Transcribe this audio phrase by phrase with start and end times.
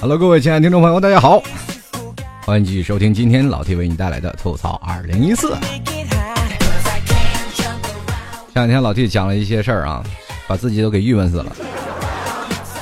[0.00, 1.40] Hello，各位亲爱的听众朋友，大家好，
[2.44, 5.56] 欢迎继续收听今天老 T 为你带来的吐槽二零一四。
[8.52, 10.02] 前两天老 T 讲了一些事儿啊，
[10.48, 11.52] 把自己都给郁闷死了。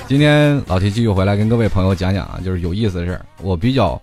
[0.08, 3.20] 今天老 T 继续回来跟各位朋友讲讲啊，就是有意思的事儿。
[3.42, 4.00] 我比较，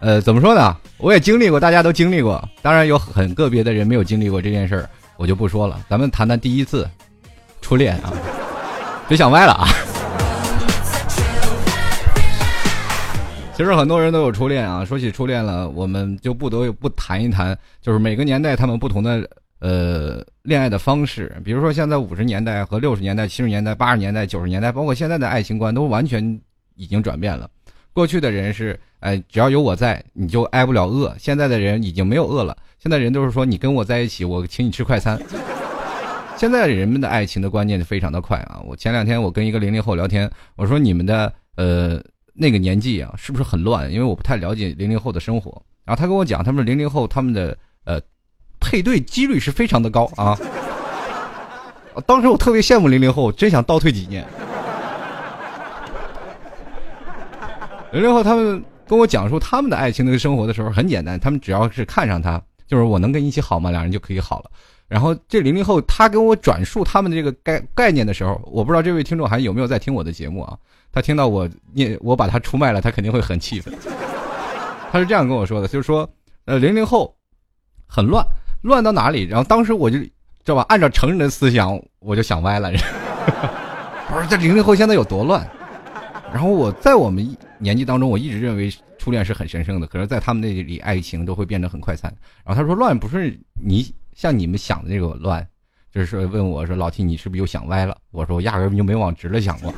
[0.00, 0.76] 呃，怎么说呢？
[0.98, 2.42] 我也经历过，大家都经历过。
[2.62, 5.80] 当然有很个别的人没有经历过这件事儿，我就不说了。
[5.88, 6.88] 咱们谈谈第一次
[7.60, 8.12] 初恋啊，
[9.08, 9.66] 别想歪了啊。
[13.56, 14.84] 其实很多人都有初恋啊。
[14.84, 19.28] 说起初恋了，我们就不得不谈一谈，就是每个年代他们不同的
[19.58, 21.34] 呃恋爱的方式。
[21.44, 26.40] 比如说，现在五十年代和六十年代、七十年代、八十年代、九十年代，包括现在的爱情观都完全
[26.76, 27.50] 已经转变了。
[27.92, 31.14] 过去的人是，哎，只要有我在，你就挨不了饿。
[31.18, 35.20] 现在的人已经没有饿了，现在人都是说，你跟我在一起，我请你吃快餐。
[36.36, 38.60] 现在人们的爱情的观念非常的快啊！
[38.66, 42.00] 我前两天我跟一个零零后聊天，我说你们的呃。
[42.40, 43.92] 那个年纪啊，是不是很乱？
[43.92, 45.50] 因为我不太了解零零后的生活。
[45.84, 48.00] 然后他跟我讲，他们零零后他们的呃
[48.60, 50.38] 配对几率是非常的高啊。
[52.06, 54.24] 当时我特别羡慕零零后，真想倒退几年。
[57.92, 63.70] 零零后他们跟我讲述他们的爱情那个生活的时候很简单，他们只要是看上他，就是我能跟你一起好吗？
[63.70, 64.50] 两人就可以好了。
[64.88, 70.56] 然后这零零后他跟我转述他们的这个概概念的时候，我不知道这位听众还有没有在听我的节目啊？
[70.90, 73.74] 他听到我念我把他出卖了，他肯定会很气愤。
[74.90, 76.08] 他是这样跟我说的，就是说，
[76.46, 77.14] 呃，零零后
[77.86, 78.24] 很乱，
[78.62, 79.24] 乱到哪里？
[79.24, 80.10] 然后当时我就知
[80.46, 82.70] 道吧，按照成人的思想，我就想歪了。
[84.10, 85.46] 我说这零零后现在有多乱？
[86.32, 92.12] 然后我在我们年纪当中，我一直认为初恋是很神圣的，可是，在他们那里，爱情都会变得很快餐。
[92.44, 95.46] 然后他说，乱不是你像你们想的那个乱，
[95.90, 97.96] 就是问我说，老 T 你是不是又想歪了？
[98.10, 99.72] 我说我压根就没往直了想过。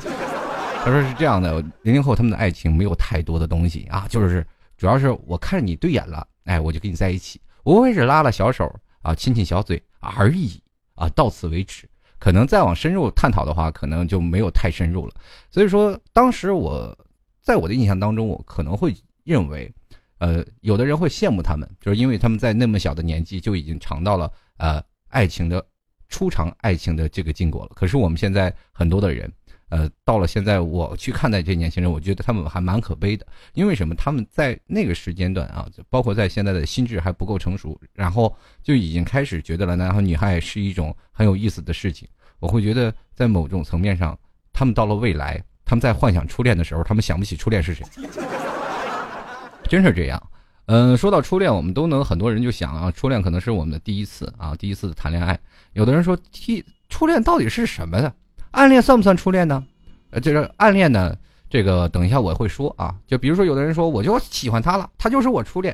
[0.83, 4.45] 他说是这样的，零零后他们的爱情没有太多的东西啊，就是
[4.77, 10.59] 主要是我看你对眼了，哎，我就跟你在一起，无非是拉拉小手啊，亲亲小嘴而已
[10.95, 11.87] 啊，到此为止。
[12.17, 15.13] 可能再往深入探讨的话，可能就没有太深入了。
[15.49, 16.95] 所以说，当时我
[17.41, 19.71] 在我的印象当中，我可能会认为，
[20.19, 25.65] 呃，有的人会羡慕他们，就是因为他们在那么小的年纪就已经尝到了呃爱情的
[26.07, 27.71] 初尝爱情的这个禁果了。
[27.75, 29.31] 可是我们现在很多的人。
[29.73, 33.25] 呃，到了现在，我去看待这些年轻人，我觉得他们还蛮可悲的。
[33.53, 33.95] 因为什么？
[33.95, 42.05] 他们在那个时间段啊，包括在现在的心智还不够成熟，然后就已经开始觉得了男孩女孩是一种很有意思的事情。
[42.39, 44.19] 我会觉得，在某种层面上，
[44.51, 47.85] 他们到了未来，他们在幻想初恋的时候，他们想不起初恋是谁。
[49.69, 50.21] 真是这样。
[50.65, 55.39] 嗯，说到初恋，我们都能很多人就想啊，初恋可能是我们的第一次啊，第一次谈恋爱。
[55.71, 58.11] 有的人说，初初恋到底是什么呢？
[58.51, 59.63] 暗恋算不算初恋呢？
[60.09, 61.15] 呃，这个暗恋呢，
[61.49, 62.93] 这个等一下我会说啊。
[63.07, 65.73] 就比如说，有的人说我就喜欢他了，他就是我初恋。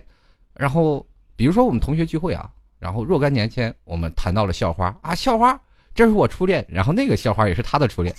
[0.54, 1.04] 然后，
[1.36, 2.48] 比如说我们同学聚会啊，
[2.78, 5.60] 然后若干年前我们谈到了校花啊，校花，
[5.96, 6.64] 这是我初恋。
[6.70, 8.16] 然后那个校花也是他的初恋。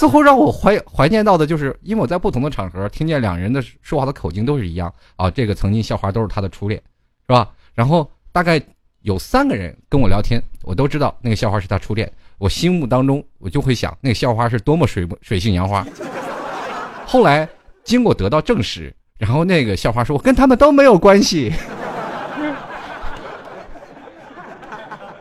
[0.00, 5.30] 最后让我怀怀念到的就是，因为我在不同的场合听见两人的说话的口径都是一样啊。
[5.30, 6.80] 这个曾经校花都是他的初恋，
[7.28, 7.50] 是吧？
[7.74, 8.58] 然后大概
[9.02, 12.10] 有三个人跟我聊天，我都知道那个校花是他初恋。
[12.38, 15.86] 我心目当中，我就会想那个校花是多么水水性杨花。
[17.04, 17.46] 后来
[17.84, 21.52] 经过得到证实，然后那个校花说：“我跟他们都没有关系。”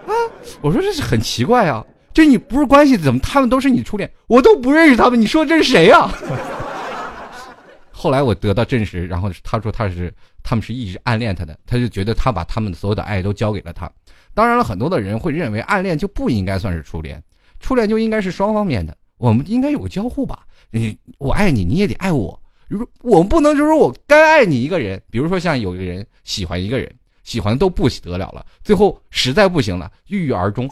[0.07, 0.13] 啊，
[0.61, 4.11] 我说这是很奇怪啊，这你不是关系，怎么他们都是你初恋？
[4.27, 6.11] 我都不认识他们，你说这是谁呀？
[7.91, 13.91] 后来我得到证实，然后他说他是他们是一直暗恋他的，他就觉得他把他们所有的爱都交给了他。
[14.33, 17.21] 当然了，很多的人会认为暗恋就不应该算是初恋，
[17.59, 20.45] 初恋就应该是双方面的，我们应该有个交互吧？
[20.71, 22.39] 你我爱你，你也得爱我。
[22.69, 26.89] 如我们不能就是我该爱你一个人，比如说像有一个人喜欢一个人，
[27.23, 30.69] 喜欢都不得了了，最后实在不行了，郁郁而终。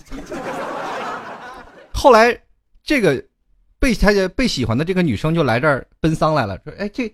[1.98, 2.40] 后来
[2.84, 3.22] 这个
[3.80, 7.12] 被他被喜欢的这个女生就来这儿奔丧来了，说：“哎，这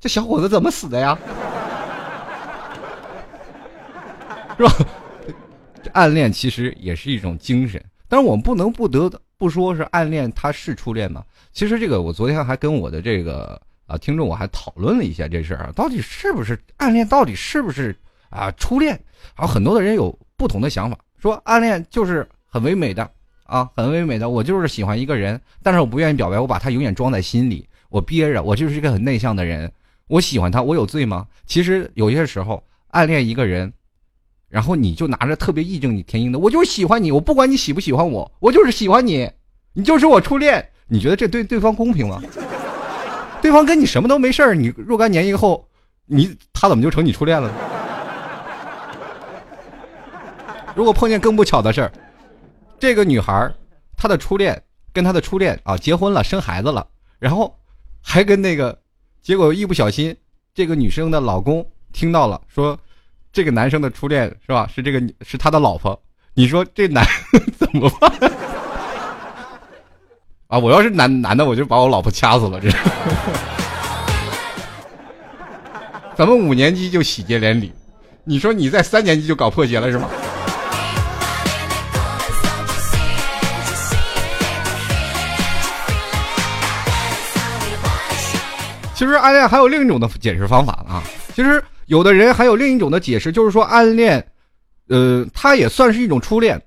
[0.00, 1.16] 这小伙子怎么死的呀？
[4.58, 4.72] 是吧？”
[5.94, 9.08] 暗恋其实也是一种精神，但是我们不能不得
[9.38, 11.24] 不说是暗恋，它是初恋吗？
[11.52, 17.96] 其实这个我昨天还跟我的这个啊听众我还讨论了一下这事儿啊，到底是不是暗恋，到底是不是
[18.30, 19.00] 啊初恋？
[19.36, 23.08] 啊，很多的人有不同的想法，说暗恋就是很唯美的
[23.44, 29.70] 啊，很唯美的，我就是喜欢一个人，但是我不愿意表白，我把他永远装在心里，我憋着，我就是一个很内向的人。
[30.06, 31.26] 我喜欢他，我有罪吗？
[31.46, 33.72] 其实有些时候暗恋一个人，
[34.48, 39.30] 然后你就拿着特别义正言辞的，我就是喜欢你，我不管你喜不喜欢我，我就是喜欢你，
[39.72, 40.70] 你就是我初恋。
[40.86, 42.22] 你觉得这对对方公平吗？
[43.40, 45.66] 对方跟你什么都没事儿，你若干年以后，
[46.06, 47.50] 你他怎么就成你初恋了？
[50.74, 51.92] 如果碰见更不巧的事儿，
[52.78, 53.52] 这个女孩
[53.96, 54.62] 她的初恋
[54.92, 56.86] 跟她的初恋啊结婚了，生孩子了，
[57.18, 57.58] 然后
[58.02, 58.78] 还跟那个。
[59.22, 60.14] 结果一不小心，
[60.52, 62.78] 这个女生的老公听到了，说
[63.32, 64.68] 这个男生的初恋是吧？
[64.74, 65.98] 是这个是他的老婆。
[66.34, 67.02] 你说这男
[67.56, 68.12] 怎么办？
[70.48, 70.58] 啊！
[70.58, 72.60] 我要是男男的，我就把我老婆掐死了。
[72.60, 72.68] 这，
[76.14, 77.72] 咱们五年级就喜结连理，
[78.24, 80.10] 你说你在三年级就搞破鞋了是吗？
[88.94, 91.02] 其实暗恋还有另一种的解释方法啊。
[91.34, 94.24] 其实有的人还有另一种的解释，就是说暗恋，
[94.88, 96.60] 呃，它也算是一种初恋，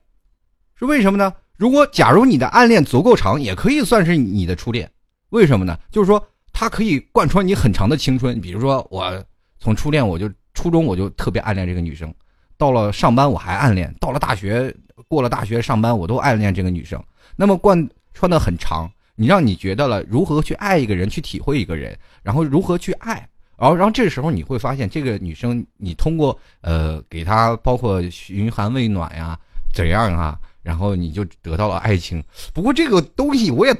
[0.75, 1.33] 是为什么呢？
[1.56, 4.91] 如果假如你的暗恋足够长，也可以算是你的初恋。
[5.29, 5.77] 为什么呢？
[5.89, 8.39] 就是说它可以贯穿你很长的青春。
[8.39, 9.23] 比如说我
[9.59, 12.13] 从初恋，我就初中我就特别暗恋这个女生，
[12.57, 14.73] 到了上班我还暗恋，到了大学
[15.07, 17.01] 过了大学上班我都暗恋这个女生。
[17.35, 18.91] 那么贯穿的很长。
[19.19, 23.28] 你让你觉得了如何去爱一个人，去体会一个人，然后如何去爱，
[23.58, 29.36] 然后，然后这时候你会发现，这个女生，你通过呃给她包括嘘寒问暖呀，
[29.74, 32.24] 怎样啊，然后你就得到了爱情。
[32.54, 33.75] 不过这个东西我也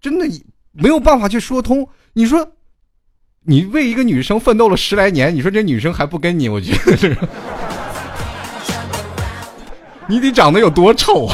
[0.00, 0.26] 真的
[0.72, 1.86] 没有办法去说通。
[2.14, 2.50] 你说，
[3.42, 7.14] 你为一个女生奋斗了十来年，你说这女生还不跟你，我觉得是，
[10.08, 11.28] 你得长得有多丑。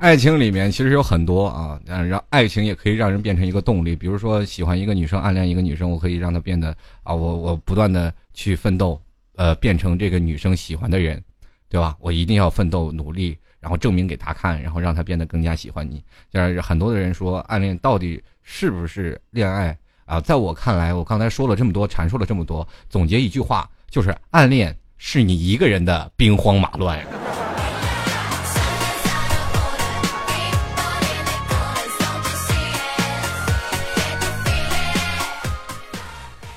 [0.00, 3.94] 爱情里面其实有很多啊，让爱情也可以让人变成一个动力。
[3.94, 8.98] 比如说，喜欢一个女生，暗恋一个女生，我可以让她变得啊，我我不断的去奋斗，
[9.36, 11.22] 呃，变成这个女生喜欢的人，
[11.68, 11.94] 对吧？
[12.00, 16.02] 我一定要奋斗努力，然后证明给她看，然后让她变得更加喜欢你。
[16.32, 19.76] 就是很多的人说，暗恋到底是不是恋爱
[20.06, 20.18] 啊？
[20.18, 26.98] 在我看来，我刚才说了这么多，阐述了这么多，总结一句话，就是暗恋是你一个人的兵荒马乱。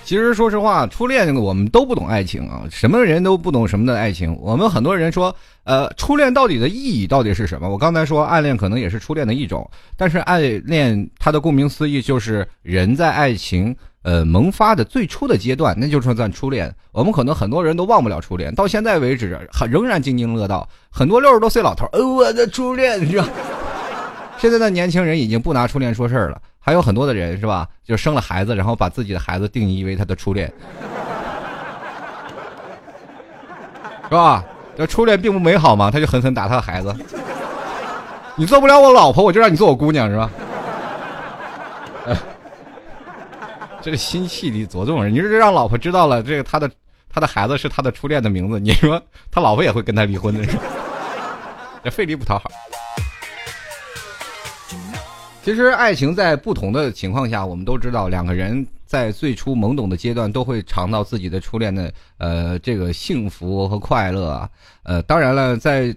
[0.06, 4.38] 其实，说实话，初恋我们都不懂爱情啊，什么人都不懂什么的爱情。
[4.42, 5.34] 我们很多人说，
[5.64, 7.70] 呃，初恋到底的意义到底是什么？
[7.70, 13.74] 我刚才说，暗恋可能也是初恋的一种，但是暗恋它的顾名思义就是人在爱情
[14.04, 16.74] 呃萌发的最初的阶段，那就是算初恋。
[16.92, 20.68] 我们可能很多人都忘不了初恋，到现在为止还仍然津津乐道。
[20.92, 23.26] 很多六十多岁老头，呃，我的初恋，你知道？
[24.38, 26.42] 现在的年轻人已经不拿初恋说事儿了。
[26.66, 27.68] 还有很多的人是吧？
[27.84, 30.48] 就生了孩子，然后把自己的孩子定义为他的初恋，
[34.08, 34.42] 是吧？
[34.78, 36.96] 这初恋并不美好嘛，他就狠狠打他的孩子。
[38.36, 40.30] 你做不了我老婆，我就让你做我姑娘，是吧？
[43.82, 46.72] 这个心气里多重人，你说这让老婆知道了，这个他的
[47.14, 50.48] 他的孩子是他的初恋的名字，你说他老婆也会跟他离婚的？
[51.84, 52.50] 这费力不讨好。
[55.44, 64.50] 其实，爱情在不同的情况下，我们都知道，两个人在最初懵懂的阶段，都会尝到自己的初恋的呃这个幸福和快乐啊。
[64.84, 65.94] 呃，当然了，在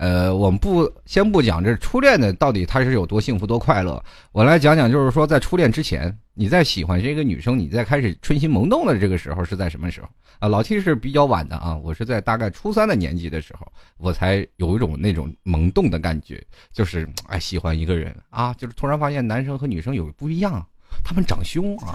[0.00, 4.02] 呃我们不先不讲这初恋的到底他是有多幸福多快乐，
[4.32, 10.08] 我来讲讲，就是说在初恋之前，你在喜欢这个女生，你在开始春心萌动的这个时候是在什么时候？
[10.38, 16.42] 啊，老 T 是比较晚的啊，我是在大概初三的年纪的时候，我才有一种那种萌动的感觉，
[16.72, 20.66] 就是哎喜欢一个人啊，就是突然发现男生和女生有不一样，
[21.04, 21.94] 他们长胸啊。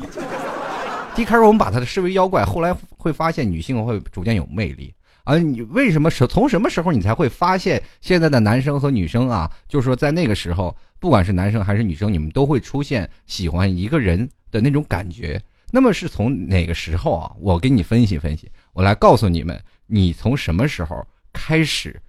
[1.18, 4.94] 一开始我们把他的视为妖怪，后来会发现女性会逐渐有魅力
[5.26, 5.38] 啊。
[5.38, 9.52] 你为什么是从什么时候你才会发现现在的男生和女生啊？
[9.68, 15.42] 就是说在那个时候，不管是男生还是女生，你们都会出现喜欢一个人的那种感觉。
[15.72, 17.32] 那么是从哪个时候啊？
[17.40, 22.00] 我给你分析分析，我来告诉你们，你从什么时候开始，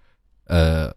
[0.45, 0.95] 呃，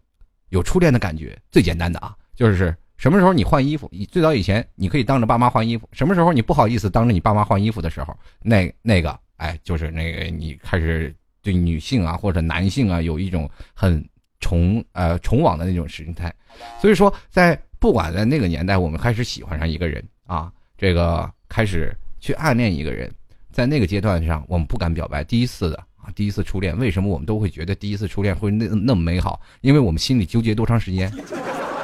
[0.50, 1.36] 有初恋的感觉？
[1.50, 3.88] 最简单的啊，就是什么时候你换衣服？
[3.90, 11.12] 你最早以前你可以当着爸妈换衣服，什么时候你不好意思当着你爸妈换衣服的时候，那那个，哎，就是那个你开始
[11.42, 14.02] 对女性啊或者男性啊有一种很
[14.40, 16.34] 崇呃崇往的那种心态。
[16.80, 21.96] 所以说，在不管在那个年代，我们开始喜欢上一个人啊，这个开始。
[22.22, 23.10] 去暗恋一个人，
[23.50, 25.24] 在那个阶段上，我们不敢表白。
[25.24, 29.40] 第一次的啊，第一次初恋，为什么我们都会觉得第一次初恋会那那么美好？
[29.62, 31.10] 因为我们心里纠结多长时间？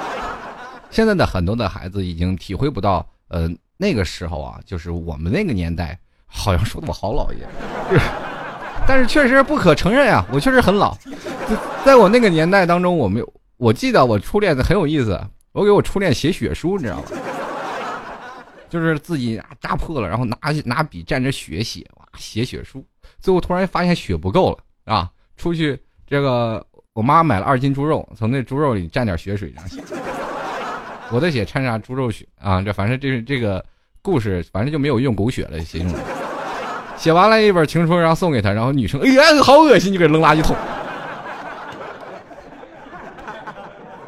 [0.92, 7.38] 现在的很多的孩子已经体会不到，呃，那个时候啊，就是我们那个年代，好像说的我好老爷，
[8.88, 10.96] 但是确实不可承认啊，我确实很老。
[11.84, 15.20] 在我那个年代当中，我没有，我记得我初恋的很有意思，
[15.52, 17.02] 我给我初恋写血书，你知道吗？
[18.68, 22.84] 就是自己扎破了，然后拿拿笔蘸着血写，哇，写血书。
[23.20, 24.58] 最后突然发现血不够了
[24.92, 29.80] 啊，出去这个我妈买了二斤猪肉，从那猪肉里蘸点血水这样写。
[31.10, 33.64] 我的血掺上猪肉血啊，这反正这是这个
[34.02, 35.94] 故事，反正就没有用狗血了写成。
[36.96, 40.56] 写完了一本情书，然后送给他，然后女生哎呀好恶心，就给扔垃圾桶。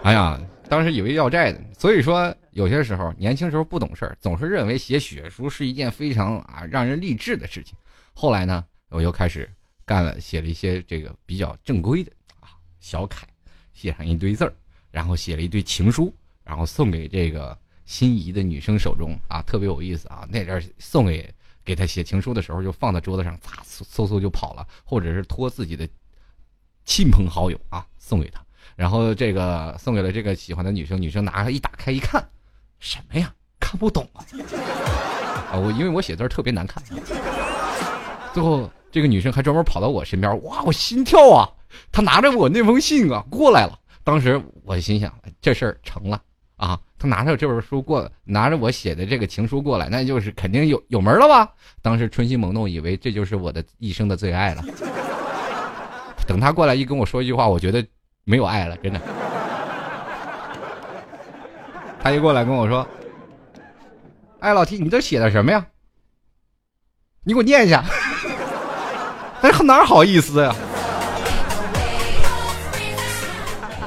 [0.03, 7.75] 哎呀，当时以为要债的，所以说有些时候年轻时候不懂事儿，总是认为写血书是一件非常啊让人励志的事情。
[8.15, 9.49] 后来呢，我又开始
[9.85, 12.49] 干了，写了一些这个比较正规的啊
[12.81, 13.27] 小楷，
[13.75, 14.53] 写上一堆字儿，
[14.91, 20.27] 然后写了一堆情书，然后送给这个心仪的女生手中啊，特别有意思啊。
[20.31, 21.33] 那阵送给
[21.69, 25.87] 给她写情书的时候，就放在桌子上，咵嗖嗖就跑了，或者是托自己的
[26.87, 28.43] 亲朋好友啊送给她。
[28.75, 32.27] 然后这个送给了这个喜欢的女生，女生拿一打开一看，
[32.79, 33.31] 什么呀？
[33.61, 34.25] 看不懂啊！
[35.53, 36.83] 啊，我因为我写字特别难看。
[38.33, 41.51] 最后这个女生还专门跑到我身边，哇，我心跳啊！
[41.93, 43.79] 她拿着我那封信啊过来了。
[44.05, 46.23] 当时我心想，这事儿成了
[46.57, 46.81] 啊！
[46.99, 51.51] 他拿着这本书过，拿着我写的这个情书过来，那就是肯定有有门了吧？
[51.81, 54.63] 当时春心萌动，以为这就是我的一生的最爱了。
[56.27, 57.87] 等他过来一跟我说一句话，我觉得。
[58.31, 59.01] 没有爱了，真的。
[61.99, 62.87] 他一过来跟我说
[64.41, 65.67] ：“哎，老 T，你这写的什么呀？
[67.25, 67.83] 你给我念一下。”
[69.41, 70.55] 哎，他哪好意思呀？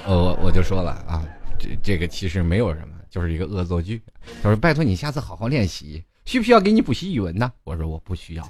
[0.07, 1.21] 我我就说了啊，
[1.59, 4.01] 这这个其实没有什么，就是一个恶作剧。
[4.41, 8.49] 他说：“拜托你下次好好练习，需不需要给你补习语文呢？”我说：“我不需要。”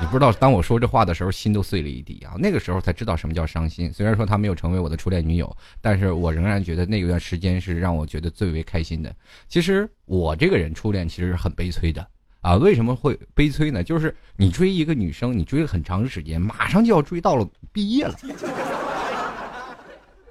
[0.00, 2.34] 你不知道，当我说这话的时候，心都碎了一地啊！
[2.36, 3.92] 那个时候才知道什么叫伤心。
[3.92, 9.14] 虽然说她没有成为我的初恋女友，但是我仍然觉得那段时间是让我觉得最为开心的。
[9.48, 12.04] 其实我这个人初恋其实是很悲催的
[12.40, 12.56] 啊！
[12.56, 13.84] 为什么会悲催呢？
[13.84, 18.16] 就是你追一个女生，你追了很长时间，马上就要追到了毕业了，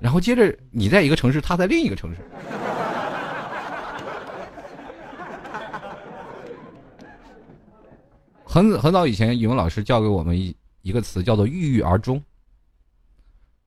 [0.01, 2.17] 然后接着你在一个城市，她在另一个城市。
[8.51, 12.21] 很很早以前，语文老师教给我们一一个词，叫做郁郁而终。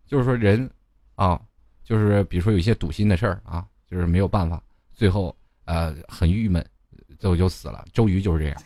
[0.07, 0.71] 就是说人，
[1.15, 1.41] 啊，
[1.83, 4.63] 就是比如说有一些堵心的事儿啊，就是没有办法，
[4.93, 6.63] 最后呃很郁闷，
[7.19, 7.83] 最后就死了。
[7.95, 8.63] 周瑜就是这样。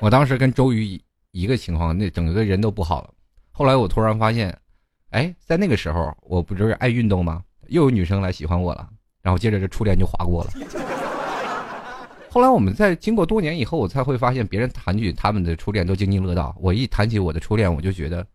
[0.00, 3.14] 我当时跟周瑜一个情况，那整个人都不好了。
[3.52, 4.52] 后来我突然发现，
[5.10, 7.44] 哎，在那个时候，我不就是爱运动吗？
[7.68, 8.88] 又有女生来喜欢我了，
[9.22, 10.50] 然后接着这初恋就划过了。
[12.32, 16.56] 后来我们在经过多年以后，我才会发现别人谈起他们的初恋都津津乐道。
[16.58, 18.26] 我一谈起我的初恋，我就觉得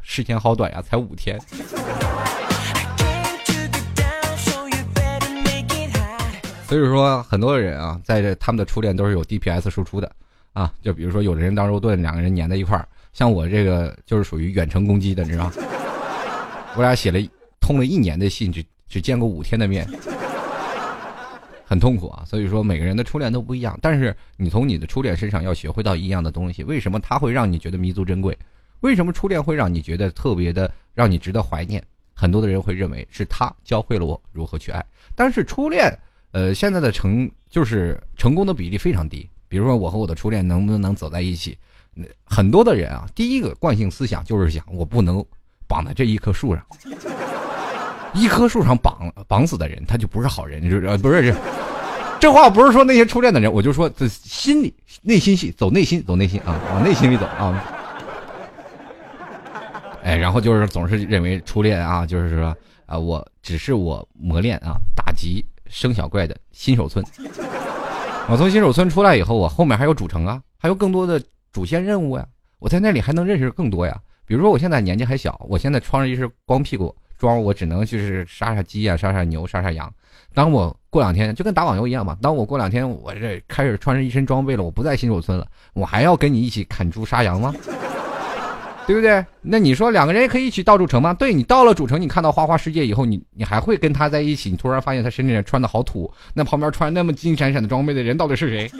[0.00, 1.38] 时间好短呀，才五天。
[6.66, 10.10] 所以说，很多人啊，在这他们的初恋都是有 DPS 输出的
[10.54, 10.72] 啊。
[10.80, 15.52] 就比如说，有的人当肉盾，两个人粘在一块儿，像我这个就是属于远程攻击的，你知道吗？
[16.76, 17.20] 我俩写了
[17.60, 19.86] 通了一年的信，只只见过五天的面。
[21.64, 26.62] 很痛苦啊，所以说每个人的初恋都不一样，但是你从你的初恋身上要学会到一样的东西。
[26.64, 28.36] 为什么他会让你觉得弥足珍贵？
[28.80, 31.82] 为什么初恋会让你觉得特别的让你值得怀念？
[32.12, 34.84] 很多的人会认为是他教会了我如何去爱，
[35.16, 35.92] 但是初恋，
[36.32, 39.28] 呃，现在的成就是成功的比例非常低。
[39.48, 41.56] 比如说我和我的初恋能不能走在一起？
[42.24, 45.24] 很多的人啊，第一个惯性思想就是想我不能
[45.66, 46.66] 绑在这一棵树上，
[48.14, 51.36] 一棵树上绑绑死的人他就不是好人，就是不是这。
[52.20, 57.62] 这话不是说那些初恋的人，我就说这心里内心戏，走内心，走内心啊，往内心里走啊。
[60.02, 62.56] 哎，然后就是总是认为初恋啊，就是说
[62.86, 67.04] 啊，我只是我磨练啊，打击生小怪的新手村。
[68.28, 71.20] 我从新手村出来以后，我后面还有主城啊，还有更多的
[71.52, 72.26] 主线任务呀。
[72.58, 74.00] 我在那里还能认识更多呀。
[74.24, 79.92] 比如说我现在年纪还小，我现在穿着一身光屁股装，我只能就是杀杀鸡啊，杀杀牛，杀杀羊。
[80.32, 87.54] 当我过两天就跟打网游一样嘛，当我过两天我这开始穿着一身装备了，我不在新手村了，我还要跟你一起砍猪杀羊吗？
[88.86, 89.24] 对不对？
[89.40, 91.14] 那你说两个人可以一起到主城吗？
[91.14, 94.50] 对你到了主城，你看到花花世界以后，你你还会跟他在一起？
[94.50, 98.70] 你突然发现他身上穿的好土，那旁边穿那么金闪闪的装备的人到底是谁？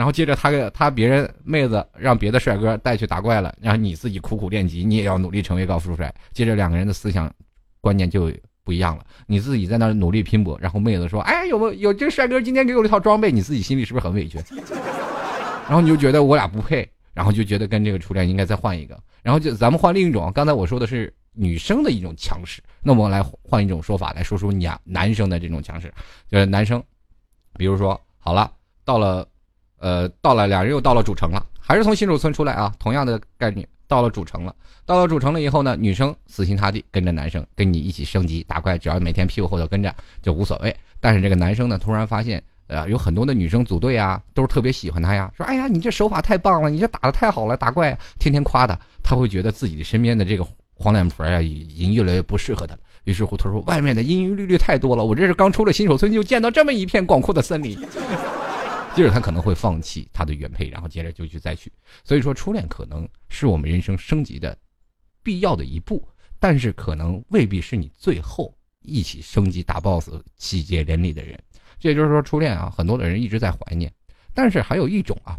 [0.00, 6.10] 然后接着他给他别人妹子让别的帅哥带去打怪了，然后你自己苦苦练级，你也要努力成为高富帅。
[6.32, 7.30] 接着两个人的思想
[7.82, 8.32] 观念就。
[8.62, 9.04] 不一样了。
[9.26, 14.38] 你自己在那努力拼搏，然后妹子说：“哎，有没有有这个帅哥今天给我一套装备？”你自己心里是不是很委屈？
[15.66, 18.96] 然后你就觉得我俩不配，然后就觉得跟这个初恋应该再换一个。
[19.22, 25.92] 然后就咱们换另一种，刚才我说的是女生的一种强势，那我们来换一种说法来说说你啊男生的这种强势，
[26.28, 26.80] 就是男生，
[27.56, 28.52] 比如说好了，
[28.84, 29.26] 到了，
[29.80, 34.54] 呃，到了两人又到了主城了，还是从新手村出来啊，同样的概念，到了主城了，
[34.86, 40.72] 到了主城了以后呢，女生死心塌地跟着男生跟你一起升级打怪，只要每天屁股后头跟着就无所谓。
[41.00, 42.40] 但是这个男生呢，突然发现。
[42.72, 45.28] 呃，有很多的女生组队啊，都是特别喜欢他呀。
[45.36, 52.80] 说，哎呀，你这手法太棒了，你这打的太好了，打怪天天夸他，他会觉得自己的身边的这个黄脸婆呀，已经越来越不适合他了。
[53.02, 57.76] 于是乎，他说，外面的阴阴绿绿太多了，我这是刚出了新手村，就见到这么一片广阔的森林。
[58.94, 61.72] 接着他可能会放弃他的原配，然后接着就去再去。
[62.04, 64.56] 所以说，初恋可能是我们人生升级的
[65.22, 66.06] 必要的一步，
[66.38, 71.38] 但是可能未必是你最后一起升级打 BOSS、喜结连理的人。
[71.78, 73.90] 这也就是说，初恋啊，很多的人一直在怀念，
[74.34, 75.38] 但是还有一种啊，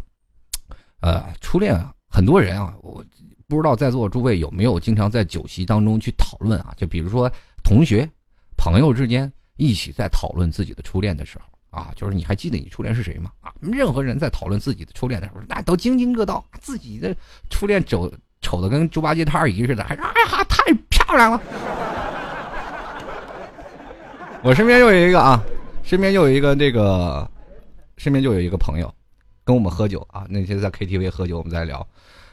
[1.00, 3.04] 呃，初恋啊，很多人啊，我
[3.46, 7.30] 不知道在座诸位有没有经常在酒席当中去讨论啊，就比如说
[7.62, 8.08] 同学、
[8.56, 13.32] 朋友之间一起在讨论自己的初恋的时候啊，就是你还记得你初恋是谁吗？
[13.40, 17.12] 啊，任何人在讨论自己的初恋的时候，那都津津乐道，自己的
[17.50, 18.12] 初恋丑
[18.42, 21.40] 丑的跟猪八戒他二姨似的，还说哎呀太漂亮了。
[24.44, 25.42] 我身边又有一个啊。
[25.84, 27.28] 身边又有一个这个，
[27.96, 28.94] 身边就有一个朋友，
[29.44, 30.24] 跟我们喝酒啊。
[30.28, 31.84] 那天在 KTV 喝酒，我们在聊，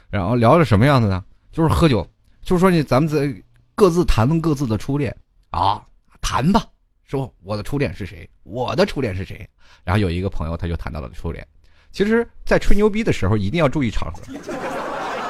[0.08, 1.22] 然后聊的什么样子呢？
[1.50, 2.06] 就是喝酒，
[2.42, 3.42] 就是说你咱们在
[3.74, 5.14] 各自谈论各自的初恋
[5.50, 5.82] 啊，
[6.22, 6.64] 谈吧，
[7.10, 9.44] 说我的初恋是谁，我的初恋是谁。
[9.82, 11.44] 然后有一个朋友他就谈到了初恋。
[11.90, 14.22] 其实，在吹牛逼的时候一定要注意场合，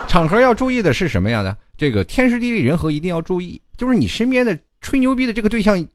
[0.07, 1.57] 场合要注意的是什么样的？
[1.79, 5.89] 这个天时地利人和一定要注意，就是你身边的吹牛逼的这个对象。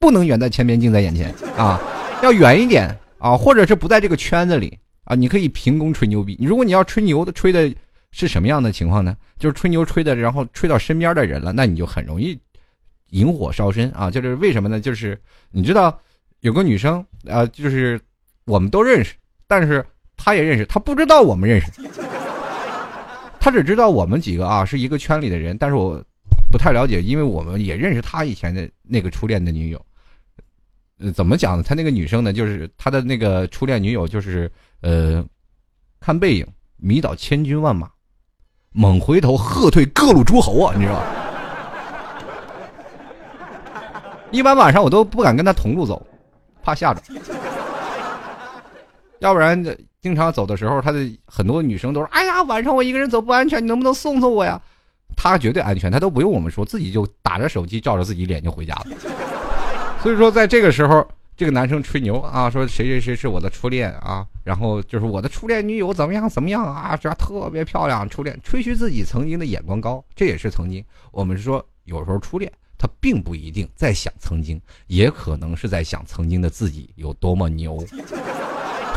[0.00, 1.80] 不能远在前边近在眼前啊，
[2.22, 6.38] 要远一点啊，或者是不在这个圈子里啊，你可以凭空吹牛逼。
[6.40, 7.74] 如果你要吹牛的，吹的
[8.12, 9.16] 是什么样的情况呢？
[9.40, 12.38] 就是吹牛吹的，然后吹到身边的人了，那你就很容易
[13.10, 14.10] 引火烧身啊。
[14.10, 14.80] 就是为什么呢？
[14.80, 15.98] 就是你知道
[16.40, 18.00] 有个女生啊，就是
[18.44, 19.14] 我们都认识，
[19.46, 19.84] 但是
[20.16, 21.70] 她也认识，她不知道我们认识，
[23.40, 26.02] 她只知道我们几个啊是一个圈里的人，但是我
[26.50, 29.80] 不太了解，因为我们也认识她以前的那个初恋的女友。
[31.14, 31.62] 怎么讲呢？
[31.62, 35.24] 他那个女生呢，就是他的那个初恋女友，就是呃，
[36.00, 36.44] 看背影
[36.76, 37.88] 迷倒千军万马，
[38.72, 40.74] 猛回头喝退各路诸侯啊！
[40.76, 41.06] 你知道吧？
[44.30, 46.04] 一般晚上我都不敢跟他同路走，
[46.62, 47.00] 怕吓着。
[49.20, 49.62] 要不然
[50.00, 54.60] 经常走的时候，他的很多女生都说：“哎呀，晚上我一个人走不安全，你能不能送送我呀？”
[55.16, 58.86] 他绝对安全，他都不用我们说，自己就打着手机照着自己脸就回家了。
[60.00, 61.04] 所以说，在这个时候，
[61.36, 70.84] 这个男生吹牛啊，说谁谁谁是我的初恋啊，然后就是我的初恋女友怎么样怎么样啊，这特别漂亮，初恋吹嘘自己曾经的眼光高，这也是曾经。
[71.10, 77.84] 我们说，有时候初恋他并不一定在想曾经，也可能是在想曾经的自己有多么牛。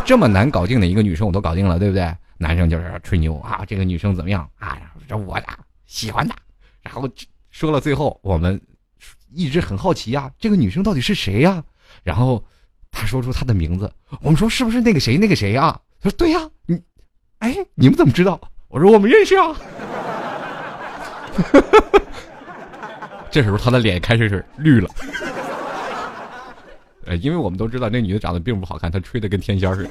[0.06, 2.15] 这么难搞定的一个女生我都搞定了，对不对？
[2.38, 4.80] 男生就是吹牛啊，这个女生怎么样啊？
[5.08, 6.36] 这我俩喜欢她，
[6.82, 7.10] 然后
[7.50, 8.62] 说了最后我们。
[9.34, 11.63] 一直很好奇呀，这个女生到底是谁呀？
[12.04, 12.44] 然后
[12.91, 13.89] 他说出她的名字，
[14.22, 15.80] 我们说是不是那个谁那个谁啊？
[16.02, 16.78] 他说对呀，你，
[17.39, 18.38] 哎，你们怎么知道？
[18.67, 19.56] 我说我们认识啊。
[23.32, 24.89] 这时候他的脸开始是绿了，
[27.06, 29.89] 呃， 因为我们都知道那女的长得并不好看，她吹的跟天仙似的。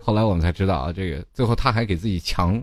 [0.00, 2.62] 后来我们才知道啊，这个最后他还给自己强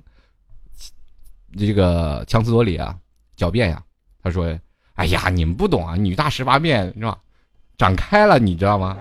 [1.57, 2.95] 这个强词夺理啊，
[3.37, 3.81] 狡辩呀，
[4.23, 4.57] 他说。
[4.95, 5.93] 哎呀，你们不懂啊！
[5.97, 7.17] 女大十八变是吧？
[7.77, 8.95] 长开了，你知道吗？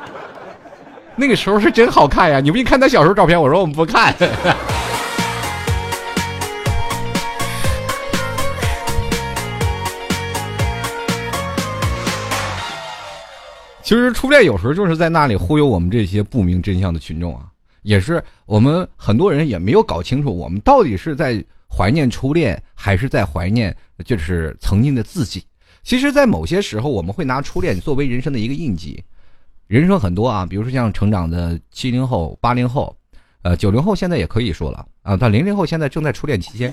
[1.14, 2.40] 那个时候是真好看呀！
[2.40, 4.14] 你不一看他小时候照片，我说我们不看。
[13.90, 17.50] 其实初恋有时候就是在那里忽悠我们这些不明真相的群众啊，
[17.82, 21.44] 也是我们很多人也没有搞清楚，我们到底是在。
[21.68, 25.44] 怀念初恋，还是在怀念就是曾经的自己。
[25.84, 29.02] 其实，在某些时候，我们会拿初恋作为人生的一个印记。
[29.68, 32.96] 人生很多啊，比如说像成长的七零后、八零后，
[33.42, 35.16] 呃，九零后现在也可以说了啊。
[35.16, 36.72] 但零零后现在正在初恋期间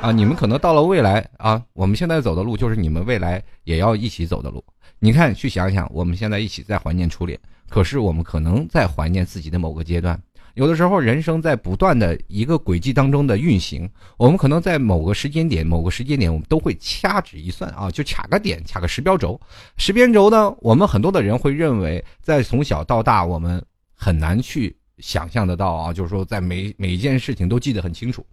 [0.00, 0.12] 啊。
[0.12, 4.64] 你们可能到了未来啊，我们现在走的路就是你们未来也要一起走的路。
[5.00, 10.20] 你看，去想想，我们现在一起在怀念初恋，可是我们可能在怀念自己的某个阶段。
[10.54, 19.40] 有的时候人生在不断的一个轨迹当中的运行，我们可能在某个时间点、某个时间点，我们都会掐指一算啊，就卡个点，卡个时标轴。
[19.76, 28.26] 时间轴呢，我们很多的人会认为，在从小到大，我们很难去想象得到啊，就是说在每每一件事情都记得很清楚。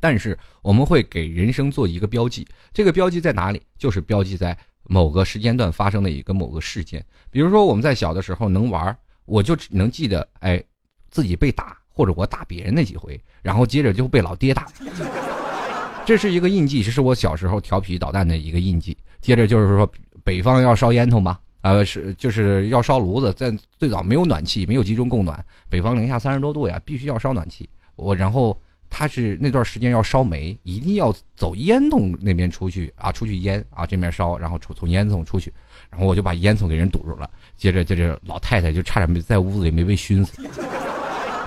[0.00, 3.62] 但是我们会给人生做一个标记，这个标记在哪里？
[3.78, 7.04] 就是标记在某个时间段发生的一个某个事件。
[7.30, 10.62] 比如说我们在小的时候能玩，我就只能记得，哎，
[11.10, 14.66] 自己被打或者我打别人那几回，然后接着就被老爹打，
[16.04, 18.96] 这是一个印记，这是我小时候调皮捣蛋的一个印记。
[19.20, 19.90] 接着就是说
[20.24, 27.68] 北方要烧烟囱嘛，呃是就是要烧炉子，在最早没有暖气，没有集中供暖，北方零下三十多度呀，必须要烧暖气。
[27.96, 28.56] 我然后。
[28.94, 35.50] 他是那段时间要烧煤，一定要走烟囱那边出去啊，出去烟啊，这边烧，然后从从烟囱出去，
[35.90, 37.28] 然后我就把烟囱给人堵住了。
[37.56, 40.46] 接着，接着老太太就差点没在屋子里没被熏死。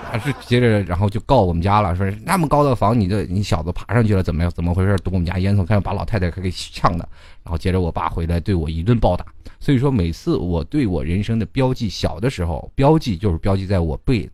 [0.10, 4.52] 还 是接着，然后就告我们家了，说那么高的房，你这你小子爬上去了，怎么样？
[4.52, 4.98] 怎么回事？
[5.04, 7.08] 堵我们家烟囱，看把老太太给呛的。
[7.44, 9.24] 然后接着我爸回来对我一顿暴打。
[9.60, 14.28] 所以说，每次我对我人生的标记，小的时候标记就是标记在我被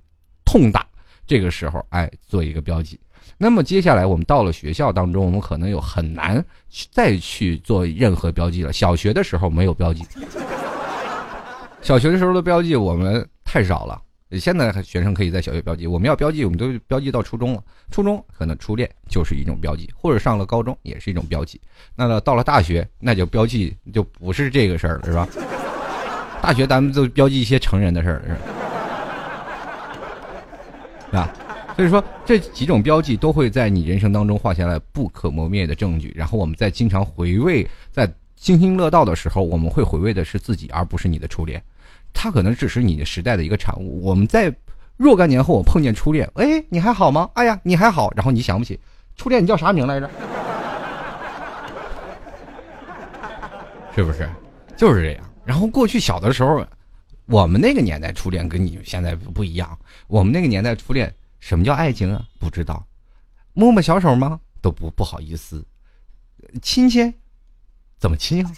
[0.45, 0.87] 痛打。
[1.31, 2.99] 这个时候，哎，做一个标记。
[3.37, 6.43] 那么接下来，我们到了学校当中，我们可能有很难
[6.91, 8.73] 再去做任何标记了。
[8.73, 10.03] 小学的时候没有标记，
[11.81, 14.01] 小学的时候的标记我们太少了。
[14.37, 17.63] 现在学生可以在小学标记，我们要标记，我们都标记到初中了。
[17.91, 21.61] 初中可能初恋就是一种标记，或者上了高中也是一种标记。
[21.95, 25.25] 那到了大学，那就标记就不是这个事儿了，是吧？
[26.41, 28.39] 大学咱们都标记一些成人的事儿，是吧？
[31.11, 31.29] 是吧？
[31.75, 36.13] 所以说这几种标记都会在你人生当中画下来不可磨灭的证据。
[36.15, 41.61] 然后我们在经常回味，在津津乐道的时候，我们会回味的是自己，而不是你的初恋。
[42.13, 44.01] 他可能只是你的时代的一个产物。
[44.03, 44.53] 我们在
[44.95, 47.29] 若干年后，我碰见初恋，哎，你还好吗？
[47.33, 48.11] 哎呀，你还好。
[48.15, 48.79] 然后你想不起
[49.15, 50.09] 初恋，你叫啥名来着？
[53.95, 54.29] 是不是？
[54.77, 55.23] 就是这样。
[55.43, 56.65] 然后过去小的时候。
[57.31, 59.79] 我们那个年代初恋跟你现在不一样。
[60.07, 62.21] 我们那个年代初恋，什么叫爱情啊？
[62.37, 62.85] 不知道，
[63.53, 64.41] 摸摸小手吗？
[64.61, 65.65] 都不不好意思。
[66.61, 67.13] 亲亲，
[67.97, 68.51] 怎么亲啊？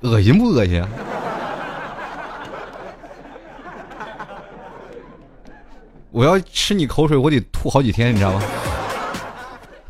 [0.00, 0.88] 恶心不恶心啊？
[6.10, 8.42] 我要吃你口水，我得吐好几天，你知道吗？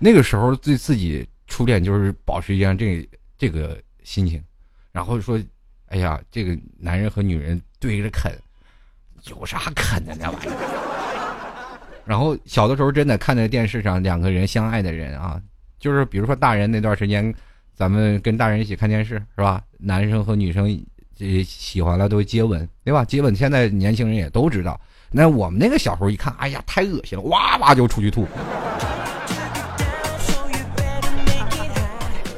[0.01, 3.09] 那个时候对自己初恋就是保持一样这
[3.39, 4.43] 这个心情，
[4.91, 5.41] 然后说。
[5.91, 8.31] 哎呀，这个男人和女人对着啃，
[9.25, 11.79] 有啥啃的那玩意儿？
[12.05, 15.41] 然后小的时候真的看在电视上，两个人相爱的人啊，
[15.79, 17.35] 就是比如说大人那段时间，
[17.75, 19.63] 咱们跟大人一起看电视是吧？
[19.79, 20.67] 男生和女生
[21.17, 23.03] 这喜欢了都接吻，对吧？
[23.05, 24.79] 接吻现在年轻人也都知道。
[25.11, 28.27] 那我们那个小时候一看，哎呀，太恶心了，哇哇就出去吐。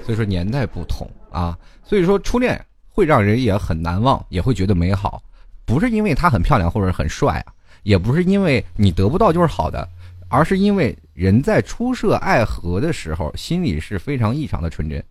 [0.05, 2.65] 所以说年代不同啊，所以说初恋。
[3.01, 5.23] 会让人也很难忘，也会觉得美好，
[5.65, 9.89] 不是因为他很漂亮或者很帅啊，也不是因为你得不到就是好的，
[10.29, 15.03] 而是因为人在初涉爱河的时候，心里是非常异常的纯真，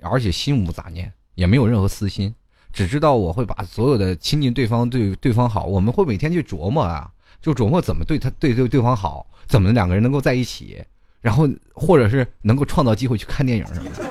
[0.00, 2.34] 而且心无杂念，也没有任何私心，
[2.72, 7.08] 只知道我会把所有的亲近对方，对对方好，我们会每天去琢磨啊，
[7.40, 10.82] 就琢磨怎么对他对对对方好，怎么两个人能够在一起，
[11.20, 14.04] 然后或者是能够创造机会去看电影什么的，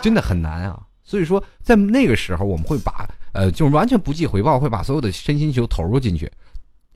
[0.00, 0.80] 真的很难啊。
[1.06, 6.30] 所以说，在那个时候，我们会把呃，就是完全不计回报，会把所有的身心球投入进去，